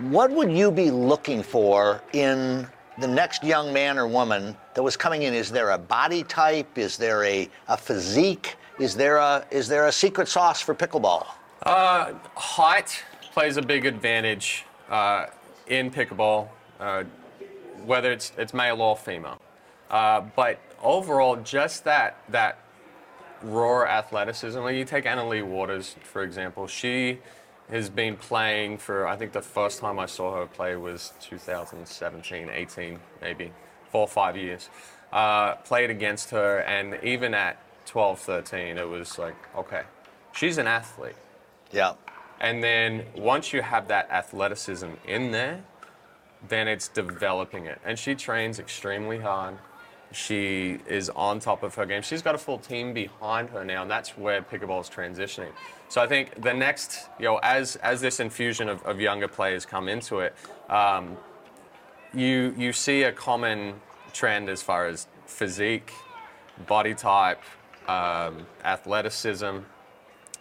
what 0.00 0.32
would 0.32 0.50
you 0.50 0.72
be 0.72 0.90
looking 0.90 1.44
for 1.44 2.02
in 2.12 2.66
the 2.98 3.06
next 3.06 3.44
young 3.44 3.72
man 3.72 3.98
or 3.98 4.08
woman 4.08 4.56
that 4.74 4.82
was 4.82 4.96
coming 4.96 5.22
in? 5.22 5.32
Is 5.32 5.48
there 5.48 5.70
a 5.70 5.78
body 5.78 6.24
type? 6.24 6.76
Is 6.76 6.96
there 6.96 7.22
a, 7.22 7.48
a 7.68 7.76
physique? 7.76 8.56
Is 8.80 8.96
there 8.96 9.18
a 9.18 9.46
is 9.52 9.68
there 9.68 9.86
a 9.86 9.92
secret 9.92 10.26
sauce 10.26 10.60
for 10.60 10.74
pickleball? 10.74 11.24
Uh, 11.62 12.14
height 12.34 13.04
plays 13.32 13.56
a 13.56 13.62
big 13.62 13.86
advantage 13.86 14.64
uh, 14.90 15.26
in 15.68 15.88
pickleball, 15.88 16.48
uh, 16.80 17.04
whether 17.84 18.10
it's 18.10 18.32
it's 18.36 18.52
male 18.52 18.82
or 18.82 18.96
female. 18.96 19.40
Uh, 19.88 20.22
but 20.34 20.58
overall, 20.82 21.36
just 21.36 21.84
that 21.84 22.18
that 22.30 22.58
raw 23.44 23.84
athleticism. 23.84 24.58
Like 24.58 24.76
you 24.76 24.84
take 24.84 25.06
Anna 25.06 25.26
Leigh 25.26 25.42
Waters, 25.42 25.96
for 26.02 26.22
example, 26.22 26.66
she 26.66 27.18
has 27.70 27.88
been 27.88 28.16
playing 28.16 28.78
for, 28.78 29.06
I 29.06 29.16
think 29.16 29.32
the 29.32 29.42
first 29.42 29.80
time 29.80 29.98
I 29.98 30.06
saw 30.06 30.36
her 30.36 30.46
play 30.46 30.76
was 30.76 31.12
2017, 31.20 32.50
18, 32.50 32.98
maybe, 33.22 33.52
four 33.90 34.02
or 34.02 34.08
five 34.08 34.36
years. 34.36 34.68
Uh, 35.12 35.54
played 35.56 35.90
against 35.90 36.30
her, 36.30 36.58
and 36.58 36.98
even 37.02 37.34
at 37.34 37.56
12, 37.86 38.18
13, 38.18 38.78
it 38.78 38.88
was 38.88 39.18
like, 39.18 39.36
okay, 39.56 39.82
she's 40.32 40.58
an 40.58 40.66
athlete. 40.66 41.14
Yeah. 41.70 41.94
And 42.40 42.62
then 42.62 43.04
once 43.16 43.52
you 43.52 43.62
have 43.62 43.88
that 43.88 44.10
athleticism 44.10 44.90
in 45.06 45.30
there, 45.30 45.62
then 46.48 46.68
it's 46.68 46.88
developing 46.88 47.66
it. 47.66 47.80
And 47.84 47.98
she 47.98 48.14
trains 48.14 48.58
extremely 48.58 49.18
hard. 49.18 49.56
She 50.14 50.78
is 50.86 51.10
on 51.10 51.40
top 51.40 51.62
of 51.62 51.74
her 51.74 51.84
game. 51.86 52.02
She's 52.02 52.22
got 52.22 52.34
a 52.34 52.38
full 52.38 52.58
team 52.58 52.94
behind 52.94 53.50
her 53.50 53.64
now, 53.64 53.82
and 53.82 53.90
that's 53.90 54.16
where 54.16 54.40
pickleball 54.42 54.80
is 54.80 54.88
transitioning. 54.88 55.50
So 55.88 56.00
I 56.00 56.06
think 56.06 56.40
the 56.40 56.54
next, 56.54 57.08
you 57.18 57.24
know, 57.26 57.40
as 57.42 57.76
as 57.76 58.00
this 58.00 58.20
infusion 58.20 58.68
of, 58.68 58.82
of 58.84 59.00
younger 59.00 59.28
players 59.28 59.66
come 59.66 59.88
into 59.88 60.20
it, 60.20 60.34
um, 60.68 61.16
you 62.12 62.54
you 62.56 62.72
see 62.72 63.02
a 63.02 63.12
common 63.12 63.80
trend 64.12 64.48
as 64.48 64.62
far 64.62 64.86
as 64.86 65.08
physique, 65.26 65.92
body 66.66 66.94
type, 66.94 67.42
um, 67.88 68.46
athleticism. 68.64 69.58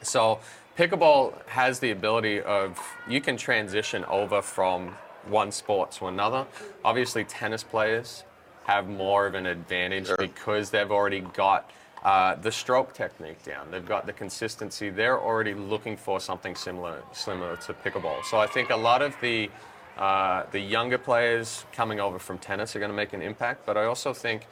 So 0.03 0.39
pickleball 0.77 1.45
has 1.47 1.79
the 1.79 1.91
ability 1.91 2.41
of 2.41 2.79
you 3.07 3.21
can 3.21 3.37
transition 3.37 4.05
over 4.05 4.41
from 4.41 4.95
one 5.27 5.51
sport 5.51 5.91
to 5.93 6.07
another. 6.07 6.45
Obviously, 6.85 7.23
tennis 7.23 7.63
players 7.63 8.23
have 8.65 8.87
more 8.87 9.25
of 9.25 9.35
an 9.35 9.45
advantage 9.45 10.07
Sure. 10.07 10.17
because 10.17 10.69
they've 10.69 10.91
already 10.91 11.21
got 11.21 11.69
uh, 12.03 12.35
the 12.35 12.51
stroke 12.51 12.93
technique 12.93 13.41
down. 13.43 13.71
They've 13.71 13.85
got 13.85 14.05
the 14.05 14.13
consistency. 14.13 14.89
They're 14.89 15.19
already 15.19 15.53
looking 15.53 15.95
for 15.95 16.19
something 16.19 16.55
similar 16.55 17.01
similar 17.13 17.55
to 17.57 17.73
pickleball. 17.73 18.23
So 18.25 18.37
I 18.37 18.47
think 18.47 18.69
a 18.71 18.75
lot 18.75 19.01
of 19.01 19.15
the 19.21 19.49
uh, 19.97 20.43
the 20.51 20.59
younger 20.59 20.97
players 20.97 21.65
coming 21.71 21.99
over 21.99 22.19
from 22.19 22.37
tennis 22.39 22.75
are 22.75 22.79
going 22.79 22.91
to 22.91 22.95
make 22.95 23.13
an 23.13 23.21
impact. 23.21 23.65
But 23.65 23.77
I 23.77 23.85
also 23.85 24.13
think 24.13 24.47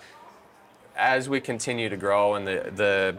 as 0.95 1.27
we 1.27 1.41
continue 1.41 1.89
to 1.89 1.97
grow 1.97 2.35
and 2.35 2.47
the 2.47 2.71
the 2.75 3.17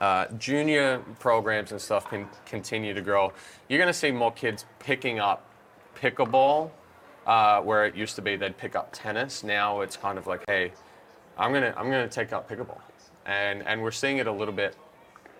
uh, 0.00 0.26
junior 0.38 1.02
programs 1.18 1.72
and 1.72 1.80
stuff 1.80 2.08
can 2.08 2.26
continue 2.46 2.94
to 2.94 3.02
grow, 3.02 3.32
you're 3.68 3.78
going 3.80 3.92
to 3.92 3.98
see 3.98 4.12
more 4.12 4.32
kids 4.32 4.64
picking 4.78 5.18
up 5.18 5.44
pickleball, 6.00 6.70
uh, 7.28 7.60
where 7.60 7.84
it 7.84 7.94
used 7.94 8.16
to 8.16 8.22
be 8.22 8.34
they'd 8.34 8.56
pick 8.56 8.74
up 8.74 8.88
tennis. 8.92 9.44
Now 9.44 9.82
it's 9.82 9.96
kind 9.96 10.18
of 10.18 10.26
like, 10.26 10.42
hey, 10.48 10.72
I'm 11.36 11.52
gonna 11.52 11.72
I'm 11.76 11.84
gonna 11.90 12.08
take 12.08 12.32
up 12.32 12.48
pickleball, 12.50 12.80
and 13.26 13.62
and 13.68 13.80
we're 13.82 13.92
seeing 13.92 14.16
it 14.18 14.26
a 14.26 14.32
little 14.32 14.54
bit 14.54 14.74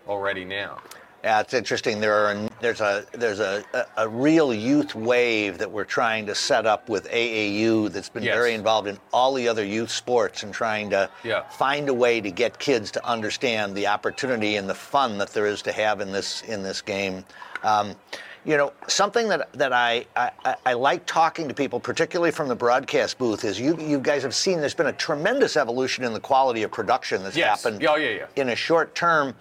already 0.07 0.45
now. 0.45 0.79
Yeah, 1.25 1.41
it's 1.41 1.53
interesting. 1.53 1.99
There 1.99 2.15
are 2.15 2.49
there's 2.61 2.81
a 2.81 3.05
there's 3.13 3.41
a, 3.41 3.65
a, 3.75 3.87
a 4.05 4.09
real 4.09 4.55
youth 4.55 4.95
wave 4.95 5.59
that 5.59 5.69
we're 5.69 5.85
trying 5.85 6.27
to 6.27 6.35
set 6.35 6.65
up 6.67 6.89
with 6.89 7.09
AAU 7.11 7.91
that's 7.91 8.09
been 8.09 8.23
Yes. 8.23 8.35
very 8.37 8.55
involved 8.55 8.87
in 8.87 8.99
all 9.13 9.35
the 9.35 9.49
other 9.49 9.65
youth 9.65 9.91
sports 9.91 10.45
and 10.45 10.55
trying 10.55 10.91
to 10.91 11.11
Yeah. 11.25 11.43
find 11.49 11.89
a 11.89 11.95
way 11.95 12.21
to 12.21 12.31
get 12.31 12.59
kids 12.61 12.93
to 12.93 13.05
understand 13.05 13.75
the 13.75 13.89
opportunity 13.89 14.57
and 14.57 14.69
the 14.71 14.75
fun 14.77 15.19
that 15.19 15.31
there 15.31 15.47
is 15.47 15.61
to 15.63 15.73
have 15.73 16.01
in 16.01 16.13
this 16.13 16.43
in 16.43 16.63
this 16.63 16.81
game. 16.83 17.25
Um, 17.65 17.97
you 18.49 18.57
know, 18.57 18.73
something 18.87 19.29
that 19.29 19.53
that 19.53 19.75
I, 19.75 20.07
I 20.17 20.31
I- 20.65 20.73
like 20.73 21.05
talking 21.05 21.49
to 21.49 21.55
people, 21.55 21.79
particularly 21.79 22.31
from 22.31 22.49
the 22.49 22.55
broadcast 22.57 23.19
booth, 23.19 23.45
is 23.45 23.61
you 23.61 23.77
you 23.79 24.01
guys 24.01 24.23
have 24.23 24.35
seen 24.35 24.59
there's 24.59 24.73
been 24.75 24.87
a 24.87 24.93
tremendous 24.95 25.55
evolution 25.59 26.03
in 26.03 26.15
the 26.15 26.21
quality 26.21 26.63
of 26.63 26.71
production 26.73 27.23
that's 27.23 27.37
Yes. 27.37 27.63
happened 27.63 27.85
Oh, 27.87 27.97
yeah, 27.97 28.09
yeah. 28.11 28.27
in 28.43 28.49
a 28.49 28.57
short 28.57 28.95
term. 28.95 29.35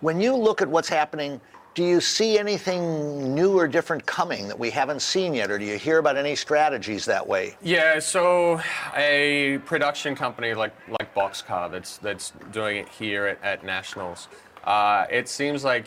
When 0.00 0.20
you 0.20 0.36
look 0.36 0.60
at 0.60 0.68
what's 0.68 0.88
happening, 0.90 1.40
do 1.74 1.82
you 1.82 1.98
see 2.02 2.38
anything 2.38 3.34
new 3.34 3.56
or 3.58 3.66
different 3.66 4.04
coming 4.04 4.46
that 4.48 4.58
we 4.58 4.68
haven't 4.68 5.00
seen 5.00 5.32
yet, 5.32 5.50
or 5.50 5.58
do 5.58 5.64
you 5.64 5.78
hear 5.78 5.96
about 5.96 6.18
any 6.18 6.34
strategies 6.36 7.06
that 7.06 7.26
way? 7.26 7.56
Yeah, 7.62 8.00
so 8.00 8.60
a 8.94 9.58
production 9.64 10.14
company 10.14 10.52
like 10.52 10.74
like 10.90 11.14
Boxcar 11.14 11.70
that's 11.70 11.96
that's 11.96 12.34
doing 12.52 12.76
it 12.76 12.88
here 12.90 13.24
at, 13.28 13.38
at 13.42 13.64
nationals. 13.64 14.28
Uh, 14.64 15.06
it 15.10 15.26
seems 15.26 15.64
like 15.64 15.86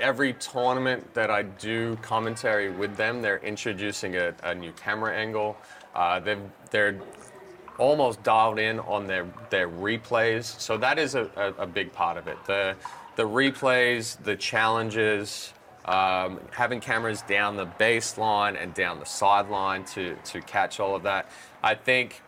every 0.00 0.32
tournament 0.34 1.14
that 1.14 1.30
I 1.30 1.42
do 1.42 1.96
commentary 1.96 2.70
with 2.70 2.96
them, 2.96 3.22
they're 3.22 3.38
introducing 3.38 4.16
a, 4.16 4.34
a 4.42 4.54
new 4.54 4.72
camera 4.72 5.14
angle. 5.14 5.56
Uh, 5.94 6.20
they're 6.70 7.00
almost 7.78 8.22
dialed 8.22 8.58
in 8.58 8.80
on 8.80 9.06
their, 9.06 9.26
their 9.50 9.68
replays. 9.68 10.44
So 10.60 10.76
that 10.78 10.98
is 10.98 11.14
a, 11.14 11.30
a, 11.36 11.62
a 11.62 11.66
big 11.66 11.92
part 11.92 12.16
of 12.16 12.28
it. 12.28 12.36
The, 12.46 12.76
the 13.16 13.22
replays, 13.22 14.22
the 14.22 14.36
challenges, 14.36 15.52
um, 15.86 16.40
having 16.50 16.80
cameras 16.80 17.22
down 17.22 17.56
the 17.56 17.66
baseline 17.66 18.62
and 18.62 18.74
down 18.74 18.98
the 18.98 19.06
sideline 19.06 19.84
to, 19.86 20.16
to 20.24 20.40
catch 20.42 20.78
all 20.78 20.94
of 20.94 21.02
that. 21.04 21.30
I 21.62 21.74
think 21.74 22.22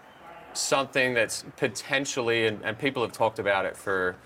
something 0.54 1.14
that's 1.14 1.44
potentially, 1.56 2.46
and, 2.46 2.62
and 2.64 2.78
people 2.78 3.02
have 3.02 3.12
talked 3.12 3.38
about 3.38 3.64
it 3.66 3.76
for 3.76 4.16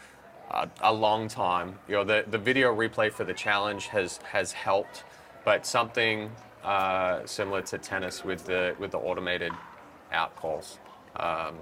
a, 0.51 0.69
a 0.81 0.93
long 0.93 1.29
time. 1.29 1.79
You 1.89 1.97
know, 1.97 2.05
the, 2.05 2.25
the 2.29 2.39
video 2.39 2.75
replay 2.75 3.13
for 3.13 3.25
the 3.25 3.35
challenge 3.35 3.89
has 3.89 4.19
has 4.31 4.53
helped, 4.53 5.05
but 5.45 5.67
something 5.67 6.31
uh, 6.65 7.25
similar 7.27 7.63
to 7.63 7.79
tennis 7.79 8.25
with 8.25 8.45
the 8.45 8.75
with 8.79 8.91
the 8.91 8.99
automated 8.99 9.53
out 10.13 10.35
calls. 10.37 10.79
Um, 11.17 11.57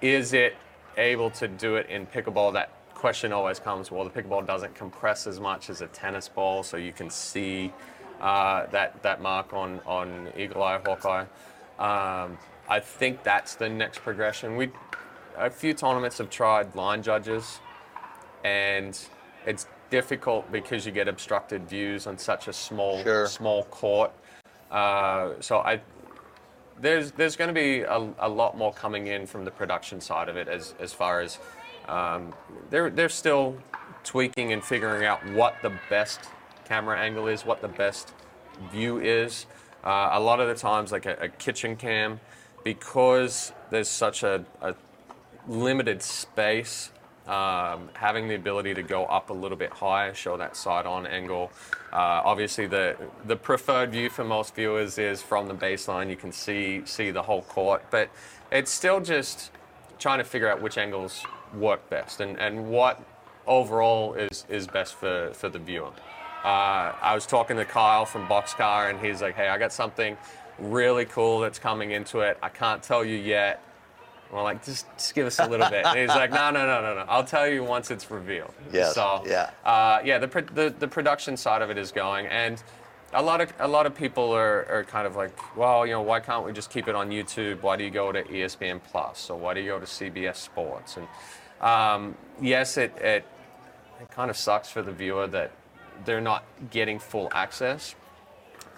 is 0.00 0.32
it 0.32 0.56
able 0.96 1.30
to 1.30 1.48
do 1.48 1.76
it 1.76 1.88
in 1.88 2.06
pickleball? 2.06 2.52
That 2.52 2.72
question 2.94 3.32
always 3.32 3.58
comes. 3.58 3.90
Well, 3.90 4.04
the 4.04 4.10
pickleball 4.10 4.46
doesn't 4.46 4.74
compress 4.74 5.26
as 5.26 5.40
much 5.40 5.70
as 5.70 5.80
a 5.80 5.86
tennis 5.88 6.28
ball, 6.28 6.62
so 6.62 6.76
you 6.76 6.92
can 6.92 7.10
see 7.10 7.72
uh, 8.20 8.66
that 8.66 9.02
that 9.02 9.20
mark 9.20 9.52
on 9.52 9.80
on 9.86 10.28
eagle 10.36 10.62
eye, 10.62 10.80
hawkeye. 10.84 11.24
Um, 11.78 12.36
I 12.68 12.78
think 12.80 13.22
that's 13.22 13.54
the 13.56 13.68
next 13.68 14.00
progression. 14.00 14.56
We 14.56 14.70
a 15.36 15.50
few 15.50 15.72
tournaments 15.72 16.18
have 16.18 16.28
tried 16.28 16.74
line 16.74 17.02
judges, 17.02 17.60
and 18.44 18.98
it's 19.46 19.66
difficult 19.90 20.50
because 20.52 20.86
you 20.86 20.92
get 20.92 21.08
obstructed 21.08 21.68
views 21.68 22.06
on 22.06 22.16
such 22.18 22.48
a 22.48 22.52
small 22.52 23.02
Sure. 23.02 23.26
small 23.26 23.64
court. 23.64 24.12
Uh, 24.70 25.30
so 25.40 25.58
I 25.58 25.80
there's 26.80 27.10
there's 27.12 27.36
going 27.36 27.48
to 27.48 27.54
be 27.54 27.80
a, 27.82 28.08
a 28.20 28.28
lot 28.28 28.56
more 28.56 28.72
coming 28.72 29.08
in 29.08 29.26
from 29.26 29.44
the 29.44 29.50
production 29.50 30.00
side 30.00 30.28
of 30.28 30.36
it 30.36 30.48
as 30.48 30.74
as 30.80 30.92
far 30.92 31.20
as 31.20 31.38
um, 31.88 32.32
they're 32.70 32.90
they're 32.90 33.08
still 33.08 33.56
tweaking 34.04 34.52
and 34.52 34.64
figuring 34.64 35.04
out 35.04 35.24
what 35.30 35.56
the 35.62 35.72
best 35.90 36.20
camera 36.64 36.98
angle 36.98 37.26
is, 37.26 37.44
what 37.44 37.60
the 37.60 37.68
best 37.68 38.12
view 38.72 38.98
is. 38.98 39.46
Uh, 39.84 40.10
a 40.12 40.20
lot 40.20 40.40
of 40.40 40.48
the 40.48 40.54
times, 40.54 40.92
like 40.92 41.06
a, 41.06 41.16
a 41.20 41.28
kitchen 41.28 41.74
cam, 41.74 42.20
because 42.64 43.52
there's 43.70 43.88
such 43.88 44.22
a, 44.22 44.44
a 44.60 44.74
limited 45.48 46.02
space, 46.02 46.90
um, 47.26 47.88
having 47.92 48.28
the 48.28 48.34
ability 48.34 48.74
to 48.74 48.82
go 48.82 49.04
up 49.04 49.30
a 49.30 49.32
little 49.32 49.56
bit 49.56 49.70
higher, 49.70 50.14
show 50.14 50.36
that 50.36 50.56
side-on 50.56 51.06
angle. 51.06 51.50
Uh, 51.92 52.22
obviously, 52.24 52.66
the 52.66 52.96
the 53.24 53.36
preferred 53.36 53.92
view 53.92 54.10
for 54.10 54.24
most 54.24 54.54
viewers 54.54 54.98
is 54.98 55.22
from 55.22 55.48
the 55.48 55.54
baseline. 55.54 56.08
You 56.10 56.16
can 56.16 56.32
see 56.32 56.82
see 56.84 57.10
the 57.10 57.22
whole 57.22 57.42
court, 57.42 57.84
but 57.90 58.10
it's 58.50 58.70
still 58.70 59.00
just 59.00 59.52
trying 59.98 60.18
to 60.18 60.24
figure 60.24 60.48
out 60.48 60.60
which 60.60 60.78
angles 60.78 61.24
work 61.54 61.88
best 61.90 62.20
and, 62.20 62.38
and 62.38 62.70
what 62.70 63.02
overall 63.46 64.14
is, 64.14 64.46
is 64.48 64.66
best 64.66 64.94
for, 64.94 65.30
for 65.34 65.48
the 65.48 65.58
viewer. 65.58 65.90
Uh, 66.44 66.92
I 67.02 67.14
was 67.14 67.26
talking 67.26 67.56
to 67.56 67.64
Kyle 67.64 68.06
from 68.06 68.26
Boxcar, 68.26 68.88
and 68.88 68.98
he's 68.98 69.20
like, 69.20 69.34
"Hey, 69.34 69.48
I 69.48 69.58
got 69.58 69.72
something 69.72 70.16
really 70.58 71.04
cool 71.04 71.40
that's 71.40 71.58
coming 71.58 71.90
into 71.90 72.20
it. 72.20 72.38
I 72.42 72.48
can't 72.48 72.82
tell 72.82 73.04
you 73.04 73.16
yet." 73.16 73.62
We're 74.32 74.42
like, 74.42 74.64
just, 74.64 74.86
just 74.96 75.14
give 75.14 75.26
us 75.26 75.38
a 75.40 75.46
little 75.48 75.68
bit. 75.68 75.84
And 75.84 75.98
he's 75.98 76.08
like, 76.08 76.30
no, 76.30 76.50
no, 76.50 76.64
no, 76.66 76.80
no, 76.80 76.94
no. 76.94 77.04
I'll 77.08 77.24
tell 77.24 77.48
you 77.48 77.64
once 77.64 77.90
it's 77.90 78.10
revealed. 78.10 78.54
Yes, 78.72 78.94
So, 78.94 79.24
yeah. 79.26 79.50
uh, 79.64 80.00
yeah, 80.04 80.18
the, 80.18 80.28
the 80.54 80.74
the 80.78 80.86
production 80.88 81.36
side 81.36 81.62
of 81.62 81.70
it 81.70 81.76
is 81.78 81.90
going, 81.90 82.26
and 82.26 82.62
a 83.12 83.22
lot 83.22 83.40
of 83.40 83.52
a 83.58 83.66
lot 83.66 83.86
of 83.86 83.94
people 83.94 84.30
are, 84.32 84.66
are 84.70 84.84
kind 84.84 85.06
of 85.06 85.16
like, 85.16 85.32
well, 85.56 85.84
you 85.84 85.92
know, 85.92 86.02
why 86.02 86.20
can't 86.20 86.44
we 86.46 86.52
just 86.52 86.70
keep 86.70 86.86
it 86.86 86.94
on 86.94 87.10
YouTube? 87.10 87.60
Why 87.62 87.76
do 87.76 87.82
you 87.82 87.90
go 87.90 88.12
to 88.12 88.22
ESPN 88.22 88.80
Plus, 88.90 89.30
or 89.30 89.36
why 89.38 89.54
do 89.54 89.60
you 89.60 89.70
go 89.70 89.80
to 89.80 89.86
CBS 89.86 90.36
Sports? 90.36 90.96
And 90.96 91.08
um, 91.60 92.14
yes, 92.40 92.76
it, 92.76 92.96
it 92.98 93.24
it 94.00 94.10
kind 94.10 94.30
of 94.30 94.36
sucks 94.36 94.70
for 94.70 94.80
the 94.82 94.92
viewer 94.92 95.26
that 95.26 95.50
they're 96.04 96.20
not 96.20 96.44
getting 96.70 96.98
full 97.00 97.28
access. 97.32 97.94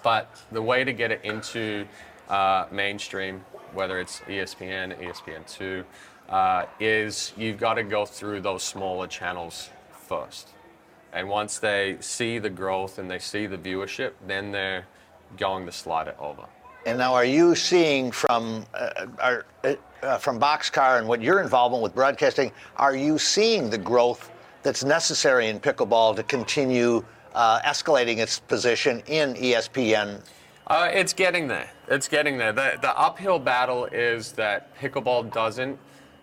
But 0.03 0.35
the 0.51 0.63
way 0.63 0.83
to 0.83 0.93
get 0.93 1.13
it 1.13 1.21
into 1.25 1.87
uh, 2.29 2.67
mainstream, 2.73 3.45
whether 3.75 4.01
it's 4.01 4.21
ESPN, 4.21 4.99
ESPN2, 5.01 5.85
uh, 6.29 6.67
is 6.81 7.33
you've 7.37 7.59
got 7.59 7.75
to 7.75 7.83
go 7.83 8.07
through 8.07 8.41
those 8.41 8.63
smaller 8.63 9.07
channels 9.07 9.71
first. 9.93 10.51
And 11.13 11.29
once 11.29 11.59
they 11.59 11.99
see 12.01 12.39
the 12.39 12.51
growth 12.51 12.99
and 12.99 13.11
they 13.11 13.19
see 13.19 13.47
the 13.47 13.59
viewership, 13.59 14.13
then 14.27 14.51
they're 14.51 14.87
going 15.37 15.67
to 15.67 15.73
slide 15.73 16.09
it 16.09 16.17
over. 16.19 16.45
And 16.85 16.99
now, 16.99 17.15
are 17.15 17.25
you 17.25 17.55
seeing 17.55 18.11
from 18.11 18.67
uh, 18.75 19.07
uh, 19.21 19.75
uh, 20.03 20.19
from 20.19 20.41
Boxcar 20.41 20.99
and 20.99 21.07
what 21.07 21.23
your 21.23 21.41
involvement 21.41 21.83
with 21.83 21.95
broadcasting? 21.95 22.51
Are 22.77 22.97
you 22.97 23.19
seeing 23.19 23.71
the 23.71 23.79
growth 23.79 24.33
that's 24.65 24.83
necessary 24.83 25.49
in 25.49 25.61
pickleball 25.61 26.17
to 26.17 26.25
continue 26.25 27.05
uh, 27.35 27.61
escalating 27.61 28.19
its 28.19 28.41
position 28.41 29.01
in 29.07 29.35
ESPN? 29.35 30.23
Uh, 30.73 30.89
it's 30.91 31.13
getting 31.13 31.49
there. 31.49 31.71
It's 31.87 32.09
getting 32.09 32.39
there. 32.39 32.51
The, 32.51 32.79
the 32.81 32.99
uphill 32.99 33.39
battle 33.39 33.85
is 33.85 34.33
that 34.33 34.75
pickleball 34.79 35.31
doesn't 35.31 35.79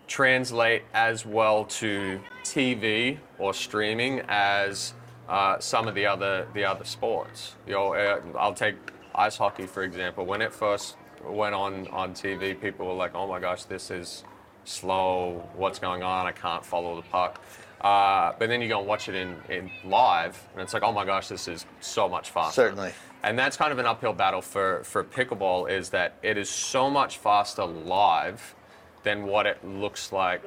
translate 0.08 0.82
as 0.92 1.24
well 1.24 1.66
to 1.66 2.20
TV 2.42 3.18
or 3.38 3.54
streaming 3.54 4.22
as 4.26 4.94
uh, 5.28 5.60
some 5.60 5.86
of 5.86 5.94
the 5.94 6.04
other 6.04 6.48
the 6.52 6.64
other 6.64 6.84
sports. 6.84 7.54
You 7.64 7.74
know, 7.74 7.94
uh, 7.94 8.20
I'll 8.36 8.52
take 8.52 8.74
ice 9.14 9.36
hockey 9.36 9.68
for 9.68 9.84
example. 9.84 10.26
When 10.26 10.42
it 10.42 10.52
first 10.52 10.96
went 11.24 11.54
on 11.54 11.86
on 11.86 12.12
TV, 12.12 12.60
people 12.60 12.88
were 12.88 12.94
like, 12.94 13.14
"Oh 13.14 13.28
my 13.28 13.38
gosh, 13.38 13.66
this 13.66 13.88
is 13.92 14.24
slow. 14.64 15.48
What's 15.54 15.78
going 15.78 16.02
on? 16.02 16.26
I 16.26 16.32
can't 16.32 16.66
follow 16.66 16.96
the 16.96 17.06
puck." 17.08 17.40
Uh, 17.80 18.32
but 18.36 18.48
then 18.48 18.60
you 18.60 18.66
go 18.66 18.80
and 18.80 18.88
watch 18.88 19.08
it 19.08 19.14
in, 19.14 19.36
in 19.48 19.70
live, 19.84 20.44
and 20.54 20.60
it's 20.60 20.74
like, 20.74 20.82
"Oh 20.82 20.90
my 20.90 21.04
gosh, 21.04 21.28
this 21.28 21.46
is 21.46 21.66
so 21.78 22.08
much 22.08 22.30
faster." 22.30 22.62
Certainly. 22.62 22.94
And 23.22 23.38
that's 23.38 23.56
kind 23.56 23.72
of 23.72 23.78
an 23.78 23.86
uphill 23.86 24.12
battle 24.12 24.40
for, 24.40 24.82
for 24.84 25.04
pickleball 25.04 25.70
is 25.70 25.90
that 25.90 26.14
it 26.22 26.38
is 26.38 26.48
so 26.48 26.88
much 26.88 27.18
faster 27.18 27.64
live 27.64 28.54
than 29.02 29.26
what 29.26 29.46
it 29.46 29.64
looks 29.64 30.12
like 30.12 30.42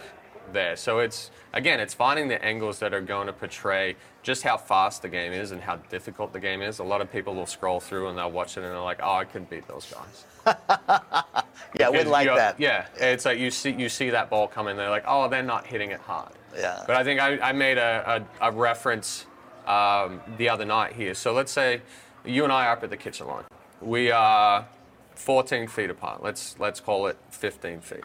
there. 0.51 0.75
So 0.75 0.99
it's 0.99 1.31
again, 1.53 1.79
it's 1.79 1.93
finding 1.93 2.27
the 2.27 2.43
angles 2.43 2.79
that 2.79 2.93
are 2.93 3.01
going 3.01 3.27
to 3.27 3.33
portray 3.33 3.95
just 4.23 4.43
how 4.43 4.57
fast 4.57 5.01
the 5.01 5.09
game 5.09 5.33
is 5.33 5.51
and 5.51 5.61
how 5.61 5.75
difficult 5.75 6.33
the 6.33 6.39
game 6.39 6.61
is. 6.61 6.79
A 6.79 6.83
lot 6.83 7.01
of 7.01 7.11
people 7.11 7.33
will 7.35 7.45
scroll 7.45 7.79
through 7.79 8.09
and 8.09 8.17
they'll 8.17 8.31
watch 8.31 8.57
it 8.57 8.63
and 8.63 8.71
they're 8.71 8.79
like, 8.79 8.99
"Oh, 9.01 9.15
I 9.15 9.25
could 9.25 9.49
beat 9.49 9.67
those 9.67 9.91
guys." 9.93 10.25
Yeah, 11.79 11.89
we'd 11.89 12.05
like 12.05 12.27
that. 12.27 12.59
Yeah, 12.59 12.85
it's 12.95 13.25
like 13.25 13.39
you 13.39 13.49
see 13.49 13.71
you 13.71 13.89
see 13.89 14.11
that 14.11 14.29
ball 14.29 14.47
come 14.47 14.67
in, 14.67 14.77
they're 14.77 14.89
like, 14.89 15.05
"Oh, 15.07 15.27
they're 15.27 15.41
not 15.41 15.65
hitting 15.65 15.91
it 15.91 15.99
hard." 15.99 16.33
Yeah. 16.55 16.83
But 16.85 16.95
I 16.95 17.03
think 17.03 17.19
I, 17.19 17.39
I 17.39 17.51
made 17.51 17.77
a, 17.77 18.25
a, 18.39 18.49
a 18.49 18.51
reference 18.51 19.25
um, 19.65 20.21
the 20.37 20.49
other 20.49 20.65
night 20.65 20.93
here. 20.93 21.15
So 21.15 21.33
let's 21.33 21.51
say 21.51 21.81
you 22.25 22.43
and 22.43 22.53
I 22.53 22.67
are 22.67 22.73
up 22.73 22.83
at 22.83 22.89
the 22.89 22.97
kitchen 22.97 23.27
line. 23.27 23.43
We 23.81 24.11
are 24.11 24.67
14 25.15 25.67
feet 25.67 25.89
apart. 25.89 26.23
Let's 26.23 26.55
let's 26.59 26.79
call 26.79 27.07
it 27.07 27.17
15 27.31 27.81
feet. 27.81 28.03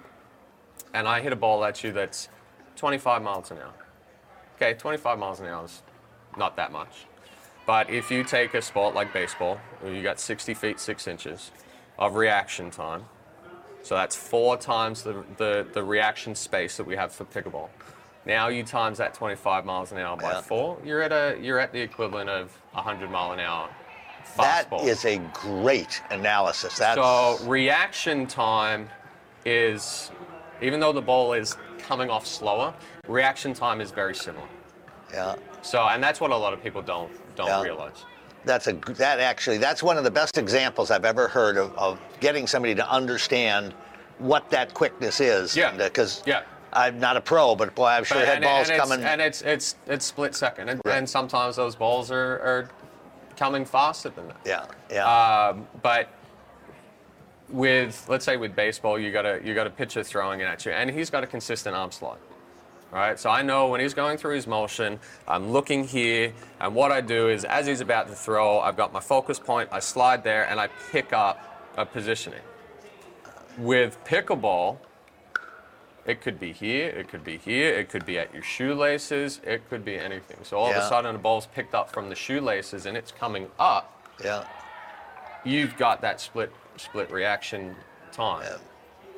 And 0.94 1.06
I 1.06 1.20
hit 1.20 1.32
a 1.32 1.36
ball 1.36 1.64
at 1.64 1.84
you 1.84 1.92
that's 1.92 2.28
25 2.76 3.22
miles 3.22 3.50
an 3.50 3.58
hour. 3.58 3.74
Okay, 4.56 4.74
25 4.74 5.18
miles 5.18 5.40
an 5.40 5.46
hour 5.46 5.64
is 5.64 5.82
not 6.36 6.56
that 6.56 6.72
much. 6.72 7.06
But 7.66 7.90
if 7.90 8.10
you 8.10 8.24
take 8.24 8.54
a 8.54 8.62
sport 8.62 8.94
like 8.94 9.12
baseball, 9.12 9.60
where 9.80 9.92
you 9.92 10.02
got 10.02 10.18
60 10.18 10.54
feet 10.54 10.80
6 10.80 11.06
inches 11.06 11.50
of 11.98 12.14
reaction 12.16 12.70
time, 12.70 13.04
so 13.82 13.94
that's 13.94 14.16
four 14.16 14.56
times 14.56 15.02
the, 15.02 15.22
the, 15.36 15.66
the 15.72 15.82
reaction 15.82 16.34
space 16.34 16.76
that 16.78 16.86
we 16.86 16.96
have 16.96 17.12
for 17.12 17.24
pickleball. 17.26 17.68
Now 18.24 18.48
you 18.48 18.62
times 18.62 18.98
that 18.98 19.14
25 19.14 19.64
miles 19.64 19.92
an 19.92 19.98
hour 19.98 20.16
by 20.16 20.40
four, 20.40 20.78
you're 20.84 21.02
at 21.02 21.12
a 21.12 21.38
you're 21.40 21.58
at 21.58 21.72
the 21.72 21.80
equivalent 21.80 22.28
of 22.28 22.50
100 22.72 23.10
mile 23.10 23.32
an 23.32 23.40
hour 23.40 23.70
That 24.36 24.70
fastball. 24.70 24.84
is 24.84 25.04
a 25.04 25.18
great 25.32 26.02
analysis. 26.10 26.78
That's 26.78 26.96
So 26.96 27.38
reaction 27.48 28.26
time 28.26 28.88
is, 29.44 30.10
even 30.60 30.80
though 30.80 30.92
the 30.92 31.02
ball 31.02 31.32
is 31.32 31.56
coming 31.78 32.10
off 32.10 32.26
slower, 32.26 32.74
reaction 33.06 33.54
time 33.54 33.80
is 33.80 33.90
very 33.90 34.14
similar. 34.14 34.46
yeah. 35.12 35.34
So, 35.62 35.82
and 35.88 36.02
that's 36.02 36.20
what 36.20 36.30
a 36.30 36.36
lot 36.36 36.52
of 36.52 36.62
people 36.62 36.82
don't 36.82 37.10
don't 37.34 37.46
Yeah. 37.48 37.62
realize. 37.62 38.04
That's 38.44 38.66
a 38.68 38.72
that 38.72 39.18
actually 39.20 39.58
that's 39.58 39.82
one 39.82 39.96
of 39.98 40.04
the 40.04 40.10
best 40.10 40.38
examples 40.38 40.90
I've 40.90 41.04
ever 41.04 41.28
heard 41.28 41.56
of, 41.56 41.76
of 41.76 41.98
getting 42.20 42.46
somebody 42.46 42.74
to 42.76 42.88
understand 42.88 43.74
what 44.18 44.48
that 44.50 44.74
quickness 44.74 45.20
is. 45.20 45.56
Yeah. 45.56 45.72
Because 45.72 46.20
uh, 46.20 46.24
Yeah. 46.26 46.42
I'm 46.72 47.00
not 47.00 47.16
a 47.16 47.20
pro, 47.20 47.54
but 47.56 47.74
boy, 47.74 47.86
I'm 47.86 48.04
sure 48.04 48.18
But- 48.18 48.26
had 48.26 48.36
and, 48.36 48.44
balls 48.44 48.68
and 48.68 48.78
coming. 48.80 49.02
and 49.04 49.20
it's 49.20 49.42
it's 49.42 49.76
it's 49.86 50.04
split 50.06 50.34
second, 50.34 50.68
and, 50.68 50.80
Right. 50.84 50.96
and 50.98 51.08
sometimes 51.08 51.56
those 51.56 51.74
balls 51.74 52.10
are, 52.10 52.38
are 52.40 52.68
coming 53.38 53.64
faster 53.64 54.10
than 54.10 54.28
that. 54.28 54.40
yeah. 54.44 54.66
Yeah. 54.90 55.48
Um, 55.48 55.66
but 55.82 56.08
with 57.48 58.06
let's 58.08 58.24
say 58.24 58.36
with 58.36 58.54
baseball, 58.54 58.98
you 58.98 59.10
got 59.10 59.24
a 59.24 59.40
you 59.44 59.54
got 59.54 59.66
a 59.66 59.70
pitcher 59.70 60.02
throwing 60.02 60.40
it 60.40 60.44
at 60.44 60.64
you, 60.66 60.72
and 60.72 60.90
he's 60.90 61.10
got 61.10 61.24
a 61.24 61.26
consistent 61.26 61.74
arm. 61.74 61.90
All 62.90 62.98
right, 62.98 63.18
so 63.18 63.28
I 63.28 63.42
know 63.42 63.68
when 63.68 63.82
he's 63.82 63.92
going 63.92 64.16
through 64.16 64.34
his 64.34 64.46
motion, 64.46 64.98
I'm 65.26 65.50
looking 65.50 65.84
here, 65.84 66.32
and 66.58 66.74
what 66.74 66.90
I 66.90 67.02
do 67.02 67.28
is 67.28 67.44
as 67.44 67.66
he's 67.66 67.82
about 67.82 68.08
to 68.08 68.14
throw, 68.14 68.60
I've 68.60 68.78
got 68.78 68.94
my 68.94 69.00
focus 69.00 69.38
point, 69.38 69.68
I 69.70 69.80
slide 69.80 70.24
there, 70.24 70.48
and 70.48 70.58
I 70.58 70.68
pick 70.90 71.12
up 71.12 71.70
a 71.76 71.84
positioning. 71.84 72.40
With 73.58 74.02
pickleball, 74.04 74.78
it 76.08 76.22
could 76.22 76.40
be 76.40 76.52
here, 76.52 76.88
it 76.88 77.08
could 77.08 77.22
be 77.22 77.36
here, 77.36 77.74
it 77.74 77.90
could 77.90 78.06
be 78.06 78.18
at 78.18 78.32
your 78.32 78.42
shoelaces, 78.42 79.40
it 79.44 79.68
could 79.68 79.84
be 79.84 79.96
anything. 79.98 80.38
So 80.42 80.56
all 80.56 80.70
of 80.70 80.76
Yeah. 80.76 80.86
a 80.86 80.88
sudden, 80.88 81.12
the 81.12 81.18
ball's 81.18 81.46
picked 81.46 81.74
up 81.74 81.92
from 81.92 82.08
the 82.08 82.14
shoelaces 82.14 82.86
and 82.86 82.96
it's 82.96 83.12
coming 83.12 83.50
up 83.58 83.92
yeah. 84.24 84.44
you've 85.44 85.76
got 85.76 86.00
that 86.00 86.20
split 86.20 86.50
split 86.76 87.10
reaction 87.10 87.76
time. 88.12 88.58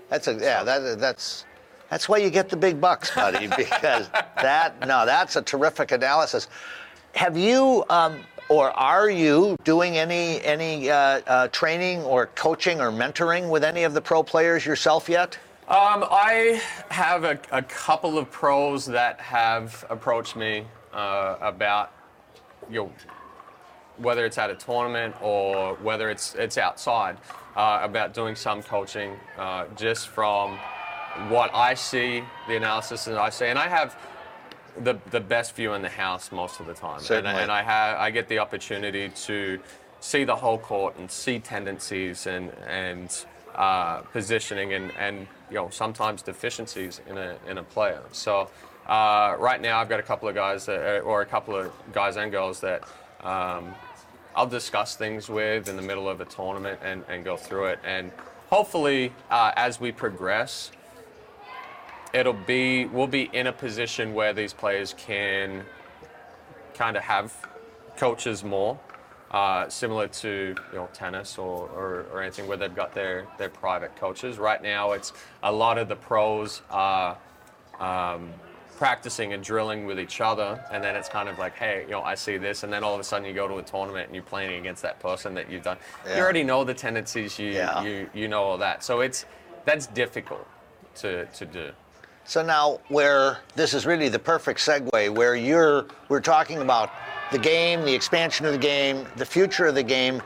That's 0.08 0.26
a 0.26 0.34
yeah. 0.34 0.64
That 0.64 0.98
that's 0.98 1.44
that's 1.90 2.08
why 2.08 2.18
you 2.18 2.30
get 2.30 2.48
the 2.48 2.56
big 2.56 2.80
bucks, 2.80 3.14
buddy. 3.14 3.46
Because 3.56 4.08
that 4.36 4.86
no, 4.86 5.06
that's 5.06 5.36
a 5.36 5.42
terrific 5.42 5.92
analysis. 5.92 6.48
Have 7.14 7.36
you 7.36 7.84
um, 7.88 8.20
or 8.48 8.70
are 8.72 9.08
you 9.08 9.56
doing 9.64 9.96
any 9.96 10.42
any 10.42 10.90
uh, 10.90 10.96
uh, 11.26 11.48
training 11.48 12.02
or 12.02 12.26
coaching 12.26 12.80
or 12.80 12.90
mentoring 12.90 13.48
with 13.48 13.62
any 13.62 13.84
of 13.84 13.94
the 13.94 14.00
pro 14.00 14.22
players 14.24 14.66
yourself 14.66 15.08
yet? 15.08 15.38
Um, 15.70 16.04
I 16.10 16.60
have 16.88 17.22
a, 17.22 17.38
a 17.52 17.62
couple 17.62 18.18
of 18.18 18.28
pros 18.28 18.86
that 18.86 19.20
have 19.20 19.84
approached 19.88 20.34
me 20.34 20.64
uh, 20.92 21.36
about 21.40 21.92
you 22.68 22.82
know, 22.82 22.92
whether 23.98 24.26
it's 24.26 24.36
at 24.36 24.50
a 24.50 24.56
tournament 24.56 25.14
or 25.22 25.76
whether 25.76 26.10
it's 26.10 26.34
it's 26.34 26.58
outside 26.58 27.18
uh, 27.54 27.78
about 27.84 28.14
doing 28.14 28.34
some 28.34 28.64
coaching 28.64 29.14
uh, 29.38 29.66
just 29.76 30.08
from 30.08 30.58
what 31.28 31.54
I 31.54 31.74
see, 31.74 32.24
the 32.48 32.56
analysis 32.56 33.04
that 33.04 33.18
I 33.18 33.30
see, 33.30 33.46
and 33.46 33.58
I 33.58 33.68
have 33.68 33.96
the 34.82 34.98
the 35.12 35.20
best 35.20 35.54
view 35.54 35.74
in 35.74 35.82
the 35.82 35.88
house 35.88 36.32
most 36.32 36.58
of 36.58 36.66
the 36.66 36.74
time, 36.74 37.00
and, 37.18 37.28
and 37.28 37.52
I 37.52 37.62
have 37.62 37.96
I 37.96 38.10
get 38.10 38.26
the 38.26 38.40
opportunity 38.40 39.08
to 39.08 39.60
see 40.00 40.24
the 40.24 40.34
whole 40.34 40.58
court 40.58 40.96
and 40.98 41.08
see 41.08 41.38
tendencies 41.38 42.26
and 42.26 42.50
and 42.66 43.24
uh, 43.60 44.00
positioning 44.12 44.72
and 44.72 44.90
and 44.98 45.26
you 45.50 45.56
know 45.56 45.68
sometimes 45.70 46.22
deficiencies 46.22 47.02
in 47.06 47.18
a 47.18 47.36
in 47.46 47.58
a 47.58 47.62
player. 47.62 48.02
So 48.12 48.48
uh, 48.86 49.36
right 49.38 49.60
now 49.60 49.78
I've 49.80 49.88
got 49.90 50.00
a 50.00 50.02
couple 50.02 50.28
of 50.30 50.34
guys 50.34 50.64
that, 50.66 51.00
or 51.00 51.20
a 51.20 51.26
couple 51.26 51.54
of 51.54 51.70
guys 51.92 52.16
and 52.16 52.32
girls 52.32 52.60
that. 52.60 52.84
Um, 53.22 53.74
I'll 54.32 54.46
discuss 54.46 54.94
things 54.94 55.28
with 55.28 55.68
in 55.68 55.74
the 55.74 55.82
middle 55.82 56.08
of 56.08 56.20
a 56.20 56.24
tournament 56.24 56.78
and, 56.84 57.02
and 57.08 57.24
go 57.24 57.36
through 57.36 57.64
it. 57.64 57.80
And 57.82 58.12
hopefully, 58.48 59.12
uh, 59.28 59.50
as 59.56 59.80
we 59.80 59.90
progress, 59.90 60.70
it'll 62.12 62.32
be 62.32 62.86
we'll 62.86 63.08
be 63.08 63.28
in 63.32 63.48
a 63.48 63.52
position 63.52 64.14
where 64.14 64.32
these 64.32 64.52
players 64.52 64.94
can 64.96 65.64
kind 66.74 66.96
of 66.96 67.02
have 67.02 67.34
coaches 67.96 68.44
more, 68.44 68.78
uh, 69.30 69.68
similar 69.68 70.08
to 70.08 70.54
you 70.72 70.76
know 70.78 70.88
tennis 70.92 71.38
or, 71.38 71.68
or, 71.68 72.06
or 72.12 72.22
anything 72.22 72.46
where 72.48 72.56
they've 72.56 72.74
got 72.74 72.94
their 72.94 73.26
their 73.38 73.48
private 73.48 73.94
coaches. 73.96 74.38
Right 74.38 74.62
now, 74.62 74.92
it's 74.92 75.12
a 75.42 75.52
lot 75.52 75.78
of 75.78 75.88
the 75.88 75.96
pros 75.96 76.62
are. 76.70 77.16
Um, 77.78 78.30
practicing 78.76 79.34
and 79.34 79.44
drilling 79.44 79.84
with 79.84 80.00
each 80.00 80.22
other 80.22 80.58
and 80.72 80.82
then 80.82 80.96
it's 80.96 81.06
kind 81.08 81.28
of 81.28 81.38
like 81.38 81.54
hey 81.54 81.82
you 81.84 81.90
know 81.90 82.00
i 82.00 82.14
see 82.14 82.38
this 82.38 82.62
and 82.62 82.72
then 82.72 82.82
all 82.82 82.94
of 82.94 83.00
a 83.00 83.04
sudden 83.04 83.26
you 83.28 83.34
go 83.34 83.46
to 83.46 83.58
a 83.58 83.62
tournament 83.62 84.06
and 84.06 84.14
you're 84.14 84.24
playing 84.24 84.58
against 84.58 84.80
that 84.80 84.98
person 85.00 85.34
that 85.34 85.50
you've 85.50 85.62
done 85.62 85.76
Yeah. 86.06 86.16
you 86.16 86.22
already 86.22 86.42
know 86.42 86.64
the 86.64 86.72
tendencies 86.72 87.38
you 87.38 87.50
Yeah. 87.50 87.82
you 87.82 88.08
you 88.14 88.26
know 88.26 88.42
all 88.42 88.56
that 88.56 88.82
so 88.82 89.00
it's 89.00 89.26
that's 89.66 89.86
difficult 89.86 90.46
to 90.94 91.26
to 91.26 91.44
do 91.44 91.70
So 92.24 92.42
now, 92.42 92.78
where 92.88 93.40
this 93.54 93.74
is 93.74 93.84
really 93.84 94.08
the 94.08 94.18
perfect 94.18 94.60
segue, 94.60 95.10
where 95.14 95.34
you're 95.34 95.84
we're 96.08 96.20
talking 96.22 96.62
about 96.62 96.88
the 97.30 97.38
game, 97.38 97.84
the 97.84 97.94
expansion 97.94 98.46
of 98.46 98.52
the 98.52 98.58
game, 98.58 99.06
the 99.16 99.26
future 99.26 99.66
of 99.66 99.74
the 99.74 99.82
game. 99.82 100.22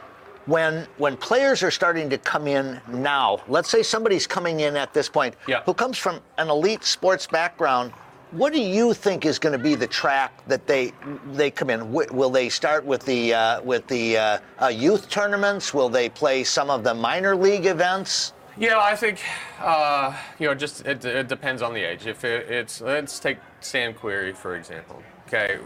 When 0.47 0.87
when 0.99 1.17
players 1.17 1.63
are 1.63 1.71
starting 1.71 2.11
to 2.11 2.19
come 2.19 2.47
in 2.47 2.81
now, 2.89 3.39
let's 3.49 3.71
say 3.71 3.83
somebody's 3.83 4.27
coming 4.27 4.61
in 4.61 4.77
at 4.77 4.93
this 4.93 5.09
point 5.09 5.35
Yeah. 5.47 5.63
who 5.65 5.73
comes 5.73 5.97
from 5.97 6.21
an 6.37 6.51
elite 6.51 6.85
sports 6.85 7.27
background, 7.27 7.93
what 8.31 8.53
do 8.53 8.61
you 8.61 8.93
think 8.93 9.25
is 9.25 9.39
going 9.39 9.53
to 9.53 9.63
be 9.63 9.75
the 9.75 9.87
track 9.87 10.47
that 10.49 10.67
they 10.67 10.93
they 11.33 11.51
come 11.51 11.71
in? 11.71 11.91
Will 11.93 12.31
they 12.31 12.49
start 12.51 12.85
with 12.85 13.05
the 13.07 13.33
uh, 13.33 13.63
with 13.63 13.87
the 13.87 14.19
uh, 14.19 14.39
uh, 14.61 14.67
youth 14.67 15.09
tournaments? 15.09 15.73
Will 15.73 15.89
they 15.89 16.09
play 16.11 16.45
some 16.45 16.69
of 16.69 16.85
the 16.85 16.93
minor 16.95 17.35
league 17.35 17.65
events? 17.65 18.35
Yeah, 18.59 18.79
I 18.79 18.95
think 18.97 19.21
uh, 19.61 20.15
you 20.39 20.47
know, 20.49 20.55
just 20.55 20.85
it, 20.87 21.05
it, 21.05 21.29
depends 21.29 21.63
on 21.63 21.73
the 21.75 21.83
age. 21.83 22.07
If 22.07 22.25
it, 22.25 22.51
it's 22.51 22.81
let's 22.81 23.19
take 23.19 23.39
Sam 23.61 23.95
Querrey 23.95 24.37
for 24.37 24.57
example. 24.57 25.03
Okay, 25.27 25.59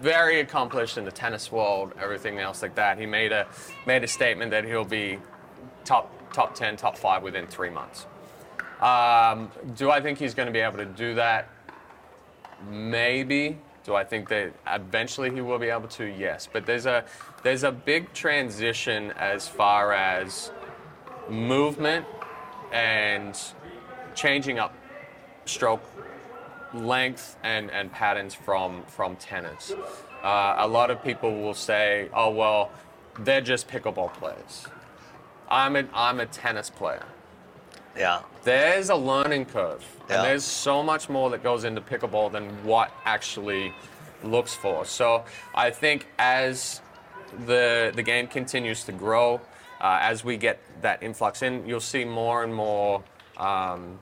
very 0.00 0.40
accomplished 0.40 0.98
in 0.98 1.04
the 1.04 1.10
tennis 1.10 1.50
world, 1.50 1.94
everything 2.00 2.38
else 2.38 2.60
like 2.62 2.74
that. 2.74 2.98
He 2.98 3.06
made 3.06 3.32
a 3.32 3.46
made 3.86 4.04
a 4.04 4.06
statement 4.06 4.50
that 4.50 4.64
he'll 4.64 4.84
be 4.84 5.18
top 5.84 6.12
top 6.32 6.54
ten, 6.54 6.76
top 6.76 6.96
five 6.96 7.22
within 7.22 7.46
three 7.46 7.70
months. 7.70 8.06
Um, 8.80 9.50
do 9.76 9.90
I 9.90 10.00
think 10.00 10.18
he's 10.18 10.34
going 10.34 10.46
to 10.46 10.52
be 10.52 10.60
able 10.60 10.78
to 10.78 10.84
do 10.84 11.14
that? 11.14 11.48
Maybe. 12.70 13.58
Do 13.84 13.94
I 13.94 14.04
think 14.04 14.28
that 14.28 14.52
eventually 14.66 15.30
he 15.30 15.40
will 15.40 15.58
be 15.58 15.70
able 15.70 15.88
to? 15.88 16.04
Yes. 16.04 16.46
But 16.50 16.66
there's 16.66 16.86
a 16.86 17.04
there's 17.42 17.64
a 17.64 17.72
big 17.72 18.12
transition 18.12 19.12
as 19.12 19.48
far 19.48 19.92
as 19.92 20.52
movement 21.28 22.04
and 22.72 23.38
changing 24.14 24.58
up 24.58 24.74
stroke 25.46 25.82
length 26.74 27.36
and, 27.42 27.70
and 27.70 27.90
patterns 27.92 28.34
from 28.34 28.82
from 28.84 29.16
tennis. 29.16 29.72
Uh, 30.22 30.54
a 30.58 30.68
lot 30.68 30.90
of 30.90 31.02
people 31.02 31.40
will 31.40 31.54
say, 31.54 32.08
"Oh 32.14 32.30
well, 32.30 32.70
they're 33.20 33.40
just 33.40 33.68
pickleball 33.68 34.12
players." 34.14 34.66
I'm 35.48 35.74
a, 35.76 35.84
I'm 35.94 36.20
a 36.20 36.26
tennis 36.26 36.70
player. 36.70 37.04
Yeah. 37.96 38.22
There's 38.44 38.88
a 38.88 38.94
learning 38.94 39.46
curve, 39.46 39.84
Yeah. 40.08 40.16
and 40.16 40.24
there's 40.24 40.44
so 40.44 40.80
much 40.82 41.08
more 41.08 41.28
that 41.30 41.42
goes 41.42 41.64
into 41.64 41.80
pickleball 41.80 42.30
than 42.30 42.48
what 42.64 42.92
actually 43.04 43.74
looks 44.22 44.54
for. 44.54 44.84
So 44.84 45.24
I 45.54 45.70
think 45.70 46.06
as 46.18 46.80
the 47.46 47.92
the 47.94 48.02
game 48.02 48.26
continues 48.28 48.84
to 48.84 48.92
grow, 48.92 49.40
uh, 49.80 49.98
as 50.02 50.24
we 50.24 50.36
get 50.36 50.60
that 50.82 51.02
influx 51.02 51.42
in, 51.42 51.66
you'll 51.66 51.80
see 51.80 52.04
more 52.04 52.44
and 52.44 52.54
more. 52.54 53.02
Um, 53.36 53.98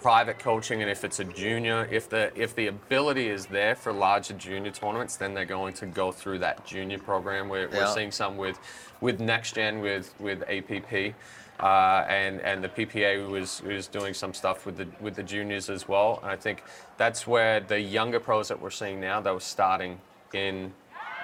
private 0.00 0.38
coaching 0.38 0.80
and 0.82 0.90
if 0.90 1.04
it's 1.04 1.18
a 1.18 1.24
junior 1.24 1.88
if 1.90 2.08
the 2.08 2.30
if 2.40 2.54
the 2.54 2.68
ability 2.68 3.28
is 3.28 3.46
there 3.46 3.74
for 3.74 3.92
larger 3.92 4.34
junior 4.34 4.70
tournaments 4.70 5.16
then 5.16 5.34
they're 5.34 5.44
going 5.44 5.74
to 5.74 5.86
go 5.86 6.12
through 6.12 6.38
that 6.38 6.64
junior 6.64 6.98
program 6.98 7.48
we're, 7.48 7.68
Yeah. 7.68 7.78
we're 7.78 7.94
seeing 7.94 8.12
some 8.12 8.36
with 8.36 8.58
with 9.00 9.18
next 9.20 9.56
gen 9.56 9.80
with 9.80 10.14
with 10.20 10.42
APP 10.48 11.14
uh, 11.60 12.04
and 12.08 12.40
and 12.42 12.62
the 12.62 12.68
PPA 12.68 13.28
was 13.28 13.60
was 13.62 13.88
doing 13.88 14.14
some 14.14 14.32
stuff 14.32 14.66
with 14.66 14.76
the 14.76 14.86
with 15.00 15.16
the 15.16 15.22
juniors 15.24 15.68
as 15.68 15.88
well 15.88 16.20
and 16.22 16.30
I 16.30 16.36
think 16.36 16.62
that's 16.96 17.26
where 17.26 17.58
the 17.58 17.80
younger 17.80 18.20
pros 18.20 18.46
that 18.48 18.60
we're 18.60 18.70
seeing 18.70 19.00
now 19.00 19.20
that 19.20 19.34
were 19.34 19.40
starting 19.40 20.00
in 20.32 20.72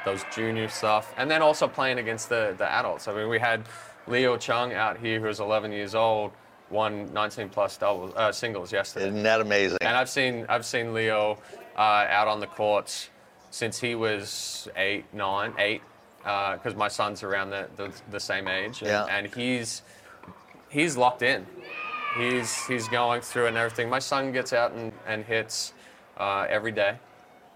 those 0.05 0.23
junior 0.35 0.69
stuff, 0.69 1.15
and 1.17 1.31
then 1.31 1.41
also 1.41 1.67
playing 1.67 1.99
against 1.99 2.29
the, 2.29 2.55
the 2.59 2.71
adults. 2.71 3.09
I 3.09 3.15
mean, 3.15 3.27
we 3.31 3.39
had 3.39 3.63
Leo 4.07 4.37
Chung 4.37 4.75
out 4.75 4.99
here 4.99 5.19
who 5.19 5.27
was 5.29 5.41
11 5.41 5.73
years 5.73 5.95
old, 5.95 6.31
won 6.75 7.11
19 7.15 7.49
plus 7.49 7.77
doubles, 7.79 8.13
uh, 8.17 8.33
singles 8.33 8.73
yesterday. 8.73 9.09
Isn't 9.09 9.23
that 9.23 9.41
amazing? 9.41 9.79
And 9.81 9.97
I've 9.97 10.11
seen 10.11 10.45
I've 10.49 10.67
seen 10.67 10.93
Leo 10.93 11.39
uh, 11.77 11.81
out 12.19 12.29
on 12.29 12.41
the 12.41 12.47
courts 12.47 13.09
since 13.51 13.79
he 13.81 13.95
was 13.95 14.69
eight, 14.77 15.05
nine, 15.15 15.55
eight, 15.59 15.81
because 16.19 16.75
my 16.75 16.89
son's 16.89 17.23
around 17.23 17.51
the, 17.51 17.69
the, 17.77 17.93
the 18.11 18.19
same 18.21 18.49
age, 18.49 18.81
and, 18.83 18.89
Yeah. 18.89 19.07
and 19.07 19.33
he's 19.35 19.83
he's 20.69 20.97
locked 20.97 21.23
in. 21.23 21.47
He's 22.19 22.67
he's 22.67 22.89
going 22.89 23.23
through 23.23 23.47
and 23.47 23.57
everything. 23.57 23.89
My 23.89 24.01
son 24.01 24.33
gets 24.33 24.53
out 24.53 24.73
and, 24.73 24.93
and 25.07 25.25
hits 25.25 25.73
uh, 26.19 26.47
every 26.49 26.73
day, 26.73 26.97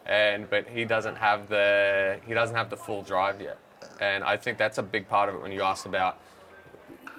and 0.07 0.49
but 0.49 0.67
he 0.69 0.85
doesn't 0.85 1.17
have 1.17 1.49
the 1.49 2.19
he 2.27 2.33
doesn't 2.35 2.57
have 2.57 2.71
the 2.71 2.77
full 2.77 3.03
drive 3.03 3.41
yet. 3.41 3.59
And 4.01 4.23
I 4.23 4.37
think 4.37 4.59
that's 4.59 4.79
a 4.79 4.83
big 4.83 5.09
part 5.09 5.29
of 5.29 5.35
it 5.35 5.43
when 5.43 5.51
you 5.51 5.63
ask 5.63 5.85
about 5.87 6.19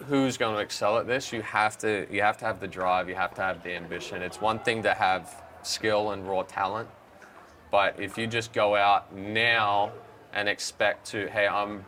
who's 0.08 0.38
going 0.38 0.56
to 0.56 0.62
excel 0.62 0.98
at 0.98 1.08
this. 1.08 1.32
You 1.34 1.42
have 1.42 1.78
to 1.80 2.08
you 2.12 2.22
have 2.22 2.38
to 2.38 2.46
have 2.46 2.60
the 2.60 2.68
drive. 2.68 3.10
You 3.10 3.16
have 3.16 3.34
to 3.36 3.42
have 3.42 3.64
the 3.64 3.76
ambition. 3.76 4.22
It's 4.22 4.42
one 4.42 4.60
thing 4.60 4.84
to 4.84 4.94
have 4.94 5.44
skill 5.64 6.12
and 6.12 6.28
raw 6.28 6.44
talent, 6.44 6.90
but 7.72 8.00
if 8.00 8.18
you 8.18 8.28
just 8.28 8.54
go 8.54 8.76
out 8.76 9.14
now 9.16 9.92
and 10.34 10.48
expect 10.48 11.08
to, 11.08 11.28
hey, 11.30 11.48
I'm 11.48 11.86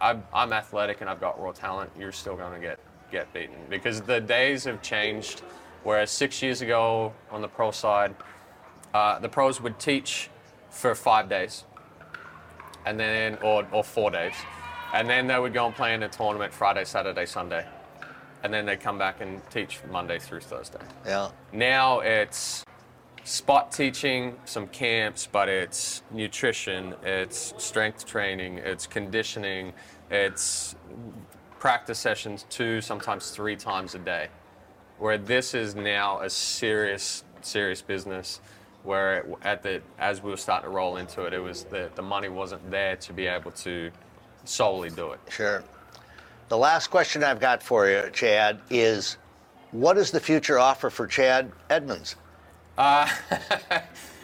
I'm, 0.00 0.22
I'm 0.32 0.52
athletic 0.52 1.00
and 1.00 1.10
I've 1.10 1.20
got 1.20 1.40
raw 1.40 1.52
talent, 1.52 1.90
you're 1.98 2.12
still 2.12 2.36
going 2.36 2.54
to 2.54 2.60
get 2.60 2.78
get 3.10 3.32
beaten 3.32 3.56
because 3.68 4.00
the 4.02 4.20
days 4.20 4.64
have 4.64 4.82
changed. 4.82 5.42
Whereas 5.84 6.10
six 6.10 6.42
years 6.42 6.60
ago 6.60 7.12
on 7.30 7.40
the 7.40 7.48
pro 7.48 7.70
side, 7.70 8.14
uh, 8.92 9.18
the 9.20 9.28
pros 9.28 9.60
would 9.60 9.78
teach 9.78 10.28
for 10.70 10.94
five 10.94 11.28
days, 11.28 11.64
and 12.84 12.98
then 12.98 13.38
or, 13.42 13.66
or 13.72 13.84
four 13.84 14.10
days, 14.10 14.34
and 14.92 15.08
then 15.08 15.26
they 15.26 15.38
would 15.38 15.52
go 15.52 15.66
and 15.66 15.74
play 15.74 15.94
in 15.94 16.02
a 16.02 16.08
tournament 16.08 16.52
Friday, 16.52 16.84
Saturday, 16.84 17.26
Sunday, 17.26 17.66
and 18.42 18.52
then 18.52 18.66
they'd 18.66 18.80
come 18.80 18.98
back 18.98 19.20
and 19.20 19.40
teach 19.50 19.80
Monday 19.90 20.18
through 20.18 20.40
Thursday. 20.40 20.78
yeah. 21.06 21.30
Now 21.52 22.00
it's 22.00 22.64
spot 23.24 23.72
teaching, 23.72 24.36
some 24.44 24.66
camps, 24.68 25.28
but 25.30 25.48
it's 25.48 26.02
nutrition, 26.10 26.94
it's 27.02 27.52
strength 27.58 28.06
training, 28.06 28.58
it's 28.58 28.86
conditioning, 28.86 29.72
it's 30.10 30.74
practice 31.58 31.98
sessions 31.98 32.46
two, 32.48 32.80
sometimes 32.80 33.30
three 33.30 33.56
times 33.56 33.94
a 33.94 33.98
day. 33.98 34.28
Where 34.98 35.18
this 35.18 35.54
is 35.54 35.74
now 35.74 36.20
a 36.20 36.30
serious, 36.30 37.24
serious 37.42 37.82
business. 37.82 38.40
Where 38.84 39.18
it- 39.18 39.26
at 39.42 39.62
the 39.62 39.82
as 39.98 40.22
we 40.22 40.30
were 40.30 40.36
starting 40.36 40.70
to 40.70 40.74
roll 40.74 40.96
into 40.96 41.24
it, 41.24 41.32
it 41.34 41.40
was 41.40 41.64
the 41.64 41.90
the 41.96 42.02
money 42.02 42.28
wasn't 42.28 42.70
there 42.70 42.96
to 42.96 43.12
be 43.12 43.26
able 43.26 43.50
to 43.50 43.90
solely 44.48 44.90
do 44.90 45.12
it. 45.12 45.20
Sure. 45.28 45.62
The 46.48 46.56
last 46.56 46.88
question 46.88 47.22
I've 47.22 47.40
got 47.40 47.62
for 47.62 47.88
you, 47.88 48.08
Chad, 48.12 48.60
is 48.70 49.18
what 49.70 49.94
does 49.94 50.10
the 50.10 50.20
future 50.20 50.58
offer 50.58 50.88
for 50.90 51.06
Chad 51.06 51.52
Edwards? 51.68 52.16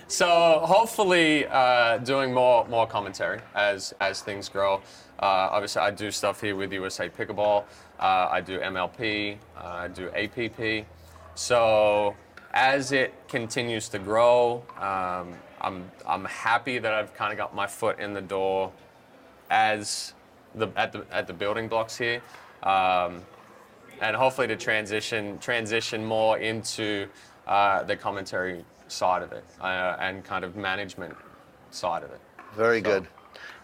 So 0.06 0.60
hopefully, 0.62 1.46
uh, 1.46 1.98
doing 1.98 2.32
more 2.32 2.66
more 2.68 2.87
commentary 2.87 3.40
as 3.54 3.94
as 4.00 4.20
things 4.20 4.48
grow. 4.48 4.74
Uh, 5.18 5.48
obviously, 5.50 5.82
I 5.82 5.90
do 5.90 6.10
stuff 6.10 6.40
here 6.40 6.54
with 6.54 6.72
USA 6.72 7.08
Pickleball. 7.08 7.64
Uh, 7.98 8.28
I 8.30 8.40
do 8.40 8.60
MLP. 8.60 9.38
Uh, 9.56 9.60
I 9.64 9.88
do 9.88 10.10
APP. 10.10 10.87
So 11.34 12.14
as 12.52 12.92
it 12.92 13.14
continues 13.28 13.88
to 13.88 13.98
grow, 13.98 14.62
um, 14.78 15.34
I'm 15.60 15.90
I'm 16.06 16.26
happy 16.26 16.78
that 16.78 16.92
I've 16.92 17.14
kind 17.14 17.32
of 17.32 17.38
got 17.38 17.54
my 17.54 17.66
foot 17.66 17.98
in 17.98 18.12
the 18.12 18.22
door 18.22 18.70
as 19.50 20.14
the 20.54 20.68
at 20.76 20.92
the 20.92 21.04
at 21.11 21.26
the 21.26 21.33
building 21.33 21.68
blocks 21.68 21.96
here. 21.96 22.20
Um, 22.62 23.22
and 24.00 24.16
hopefully 24.16 24.48
to 24.48 24.57
transition 24.57 25.38
transition 25.38 26.04
more 26.04 26.38
into 26.38 27.07
uh, 27.46 27.83
the 27.85 27.96
commentary 27.96 28.64
side 28.88 29.22
of 29.22 29.33
it 29.33 29.44
uh, 29.61 29.96
and 30.00 30.24
kind 30.24 30.44
of 30.44 30.57
management 30.57 31.14
side 31.70 32.02
of 32.02 32.11
it. 32.11 32.20
Very 32.57 32.78
So- 32.78 32.85
good. 33.00 33.09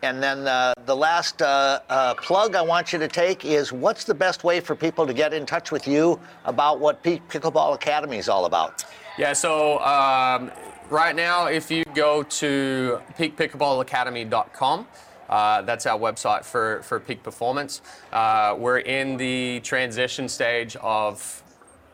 And 0.03 0.23
then 0.23 0.49
uh, 0.49 0.73
the 0.87 0.97
last 0.97 1.43
uh, 1.43 1.81
uh, 1.91 2.15
plug 2.15 2.55
I 2.57 2.63
want 2.63 2.91
you 2.93 2.99
to 2.99 3.07
take 3.07 3.45
is 3.45 3.71
what's 3.71 4.05
the 4.05 4.15
best 4.15 4.45
way 4.45 4.59
for 4.59 4.75
people 4.75 5.07
to 5.07 5.13
get 5.13 5.35
in 5.35 5.45
touch 5.45 5.71
with 5.71 5.87
you 5.87 6.19
about 6.47 6.81
what 6.81 7.03
Peak 7.03 7.21
Pickleball 7.29 7.75
Academy 7.75 8.17
is 8.17 8.29
all 8.29 8.47
about? 8.47 8.83
Yeah, 9.19 9.35
so 9.35 9.79
um, 9.81 10.51
right 10.89 11.15
now, 11.15 11.47
if 11.47 11.71
you 11.71 11.85
go 11.95 12.23
to 12.23 12.99
peakpickleballacademy.com, 13.19 14.87
uh, 15.31 15.63
that's 15.63 15.87
our 15.87 15.99
website 15.99 16.45
for, 16.45 16.83
for 16.83 17.01
Peak 17.01 17.23
Performance. 17.23 17.81
Uh, 18.13 18.55
we're 18.59 18.81
in 18.81 19.17
the 19.17 19.61
transition 19.61 20.29
stage 20.29 20.77
of 20.77 21.43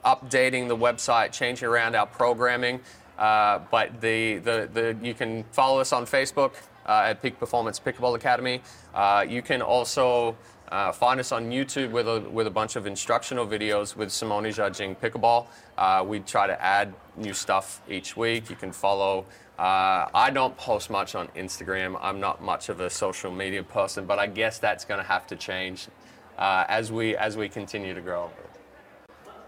updating 0.05 0.69
the 0.69 0.77
website, 0.77 1.33
changing 1.33 1.69
around 1.69 1.95
our 1.95 2.07
programming. 2.07 2.81
Uh, 3.19 3.61
but 3.71 4.01
the, 4.01 4.39
the, 4.39 4.69
the, 4.73 4.97
you 5.03 5.15
can 5.15 5.45
follow 5.53 5.81
us 5.81 5.93
on 5.93 6.07
Facebook 6.07 6.55
uh, 6.87 7.05
at 7.07 7.23
Peak 7.23 7.39
Performance 7.39 7.79
Pickleball 7.79 8.15
Academy. 8.15 8.63
Uh, 8.95 9.25
you 9.29 9.43
can 9.43 9.63
also 9.63 10.37
uh, 10.69 10.93
find 10.93 11.21
us 11.21 11.33
on 11.33 11.51
YouTube 11.51 11.91
with 11.91 12.09
a, 12.09 12.21
with 12.31 12.47
a 12.47 12.51
bunch 12.51 12.77
of 12.77 12.87
instructional 12.87 13.47
videos 13.47 13.97
with 13.97 14.11
Simone 14.11 14.45
Jardim 14.45 14.97
Pickleball. 14.97 15.47
Uh, 15.79 16.05
we 16.07 16.21
try 16.21 16.47
to 16.47 16.61
add 16.63 16.93
new 17.17 17.33
stuff 17.33 17.81
each 17.89 18.17
week. 18.17 18.51
You 18.51 18.57
can 18.57 18.73
follow. 18.73 19.25
Uh, 19.59 20.09
I 20.15 20.31
don't 20.31 20.57
post 20.57 20.91
much 20.91 21.15
on 21.15 21.29
Instagram. 21.29 21.99
I'm 22.01 22.21
not 22.21 22.43
much 22.43 22.69
of 22.69 22.81
a 22.81 22.91
social 22.91 23.31
media 23.31 23.63
person, 23.63 24.05
but 24.05 24.19
I 24.19 24.27
guess 24.27 24.59
that's 24.59 24.85
going 24.85 25.01
to 25.01 25.07
have 25.07 25.27
to 25.29 25.37
change 25.37 25.89
uh, 26.37 26.65
as 26.69 26.93
we 26.93 27.17
as 27.17 27.37
we 27.37 27.49
continue 27.49 27.95
to 27.95 28.01
grow. 28.01 28.31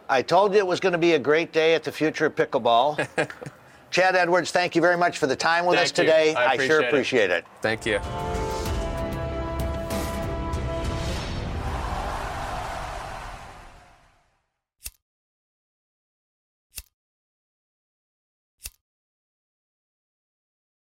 I 0.08 0.22
told 0.22 0.54
you 0.54 0.58
it 0.58 0.66
was 0.66 0.80
going 0.80 0.92
to 0.92 0.98
be 0.98 1.12
a 1.12 1.18
great 1.18 1.52
day 1.52 1.74
at 1.74 1.84
the 1.84 1.92
Future 1.92 2.26
of 2.26 2.34
Pickleball. 2.34 3.06
Chad 3.90 4.16
Edwards, 4.16 4.50
thank 4.50 4.74
you 4.74 4.82
very 4.82 4.96
much 4.96 5.18
for 5.18 5.26
the 5.26 5.36
time 5.36 5.66
with 5.66 5.78
us 5.78 5.90
Thank 5.90 6.08
you. 6.08 6.12
today. 6.12 6.34
I 6.34 6.56
sure 6.56 6.80
appreciate 6.80 6.80
it. 6.80 6.88
appreciate 6.88 7.30
it. 7.30 7.44
Thank 7.62 7.86
you. 7.86 8.47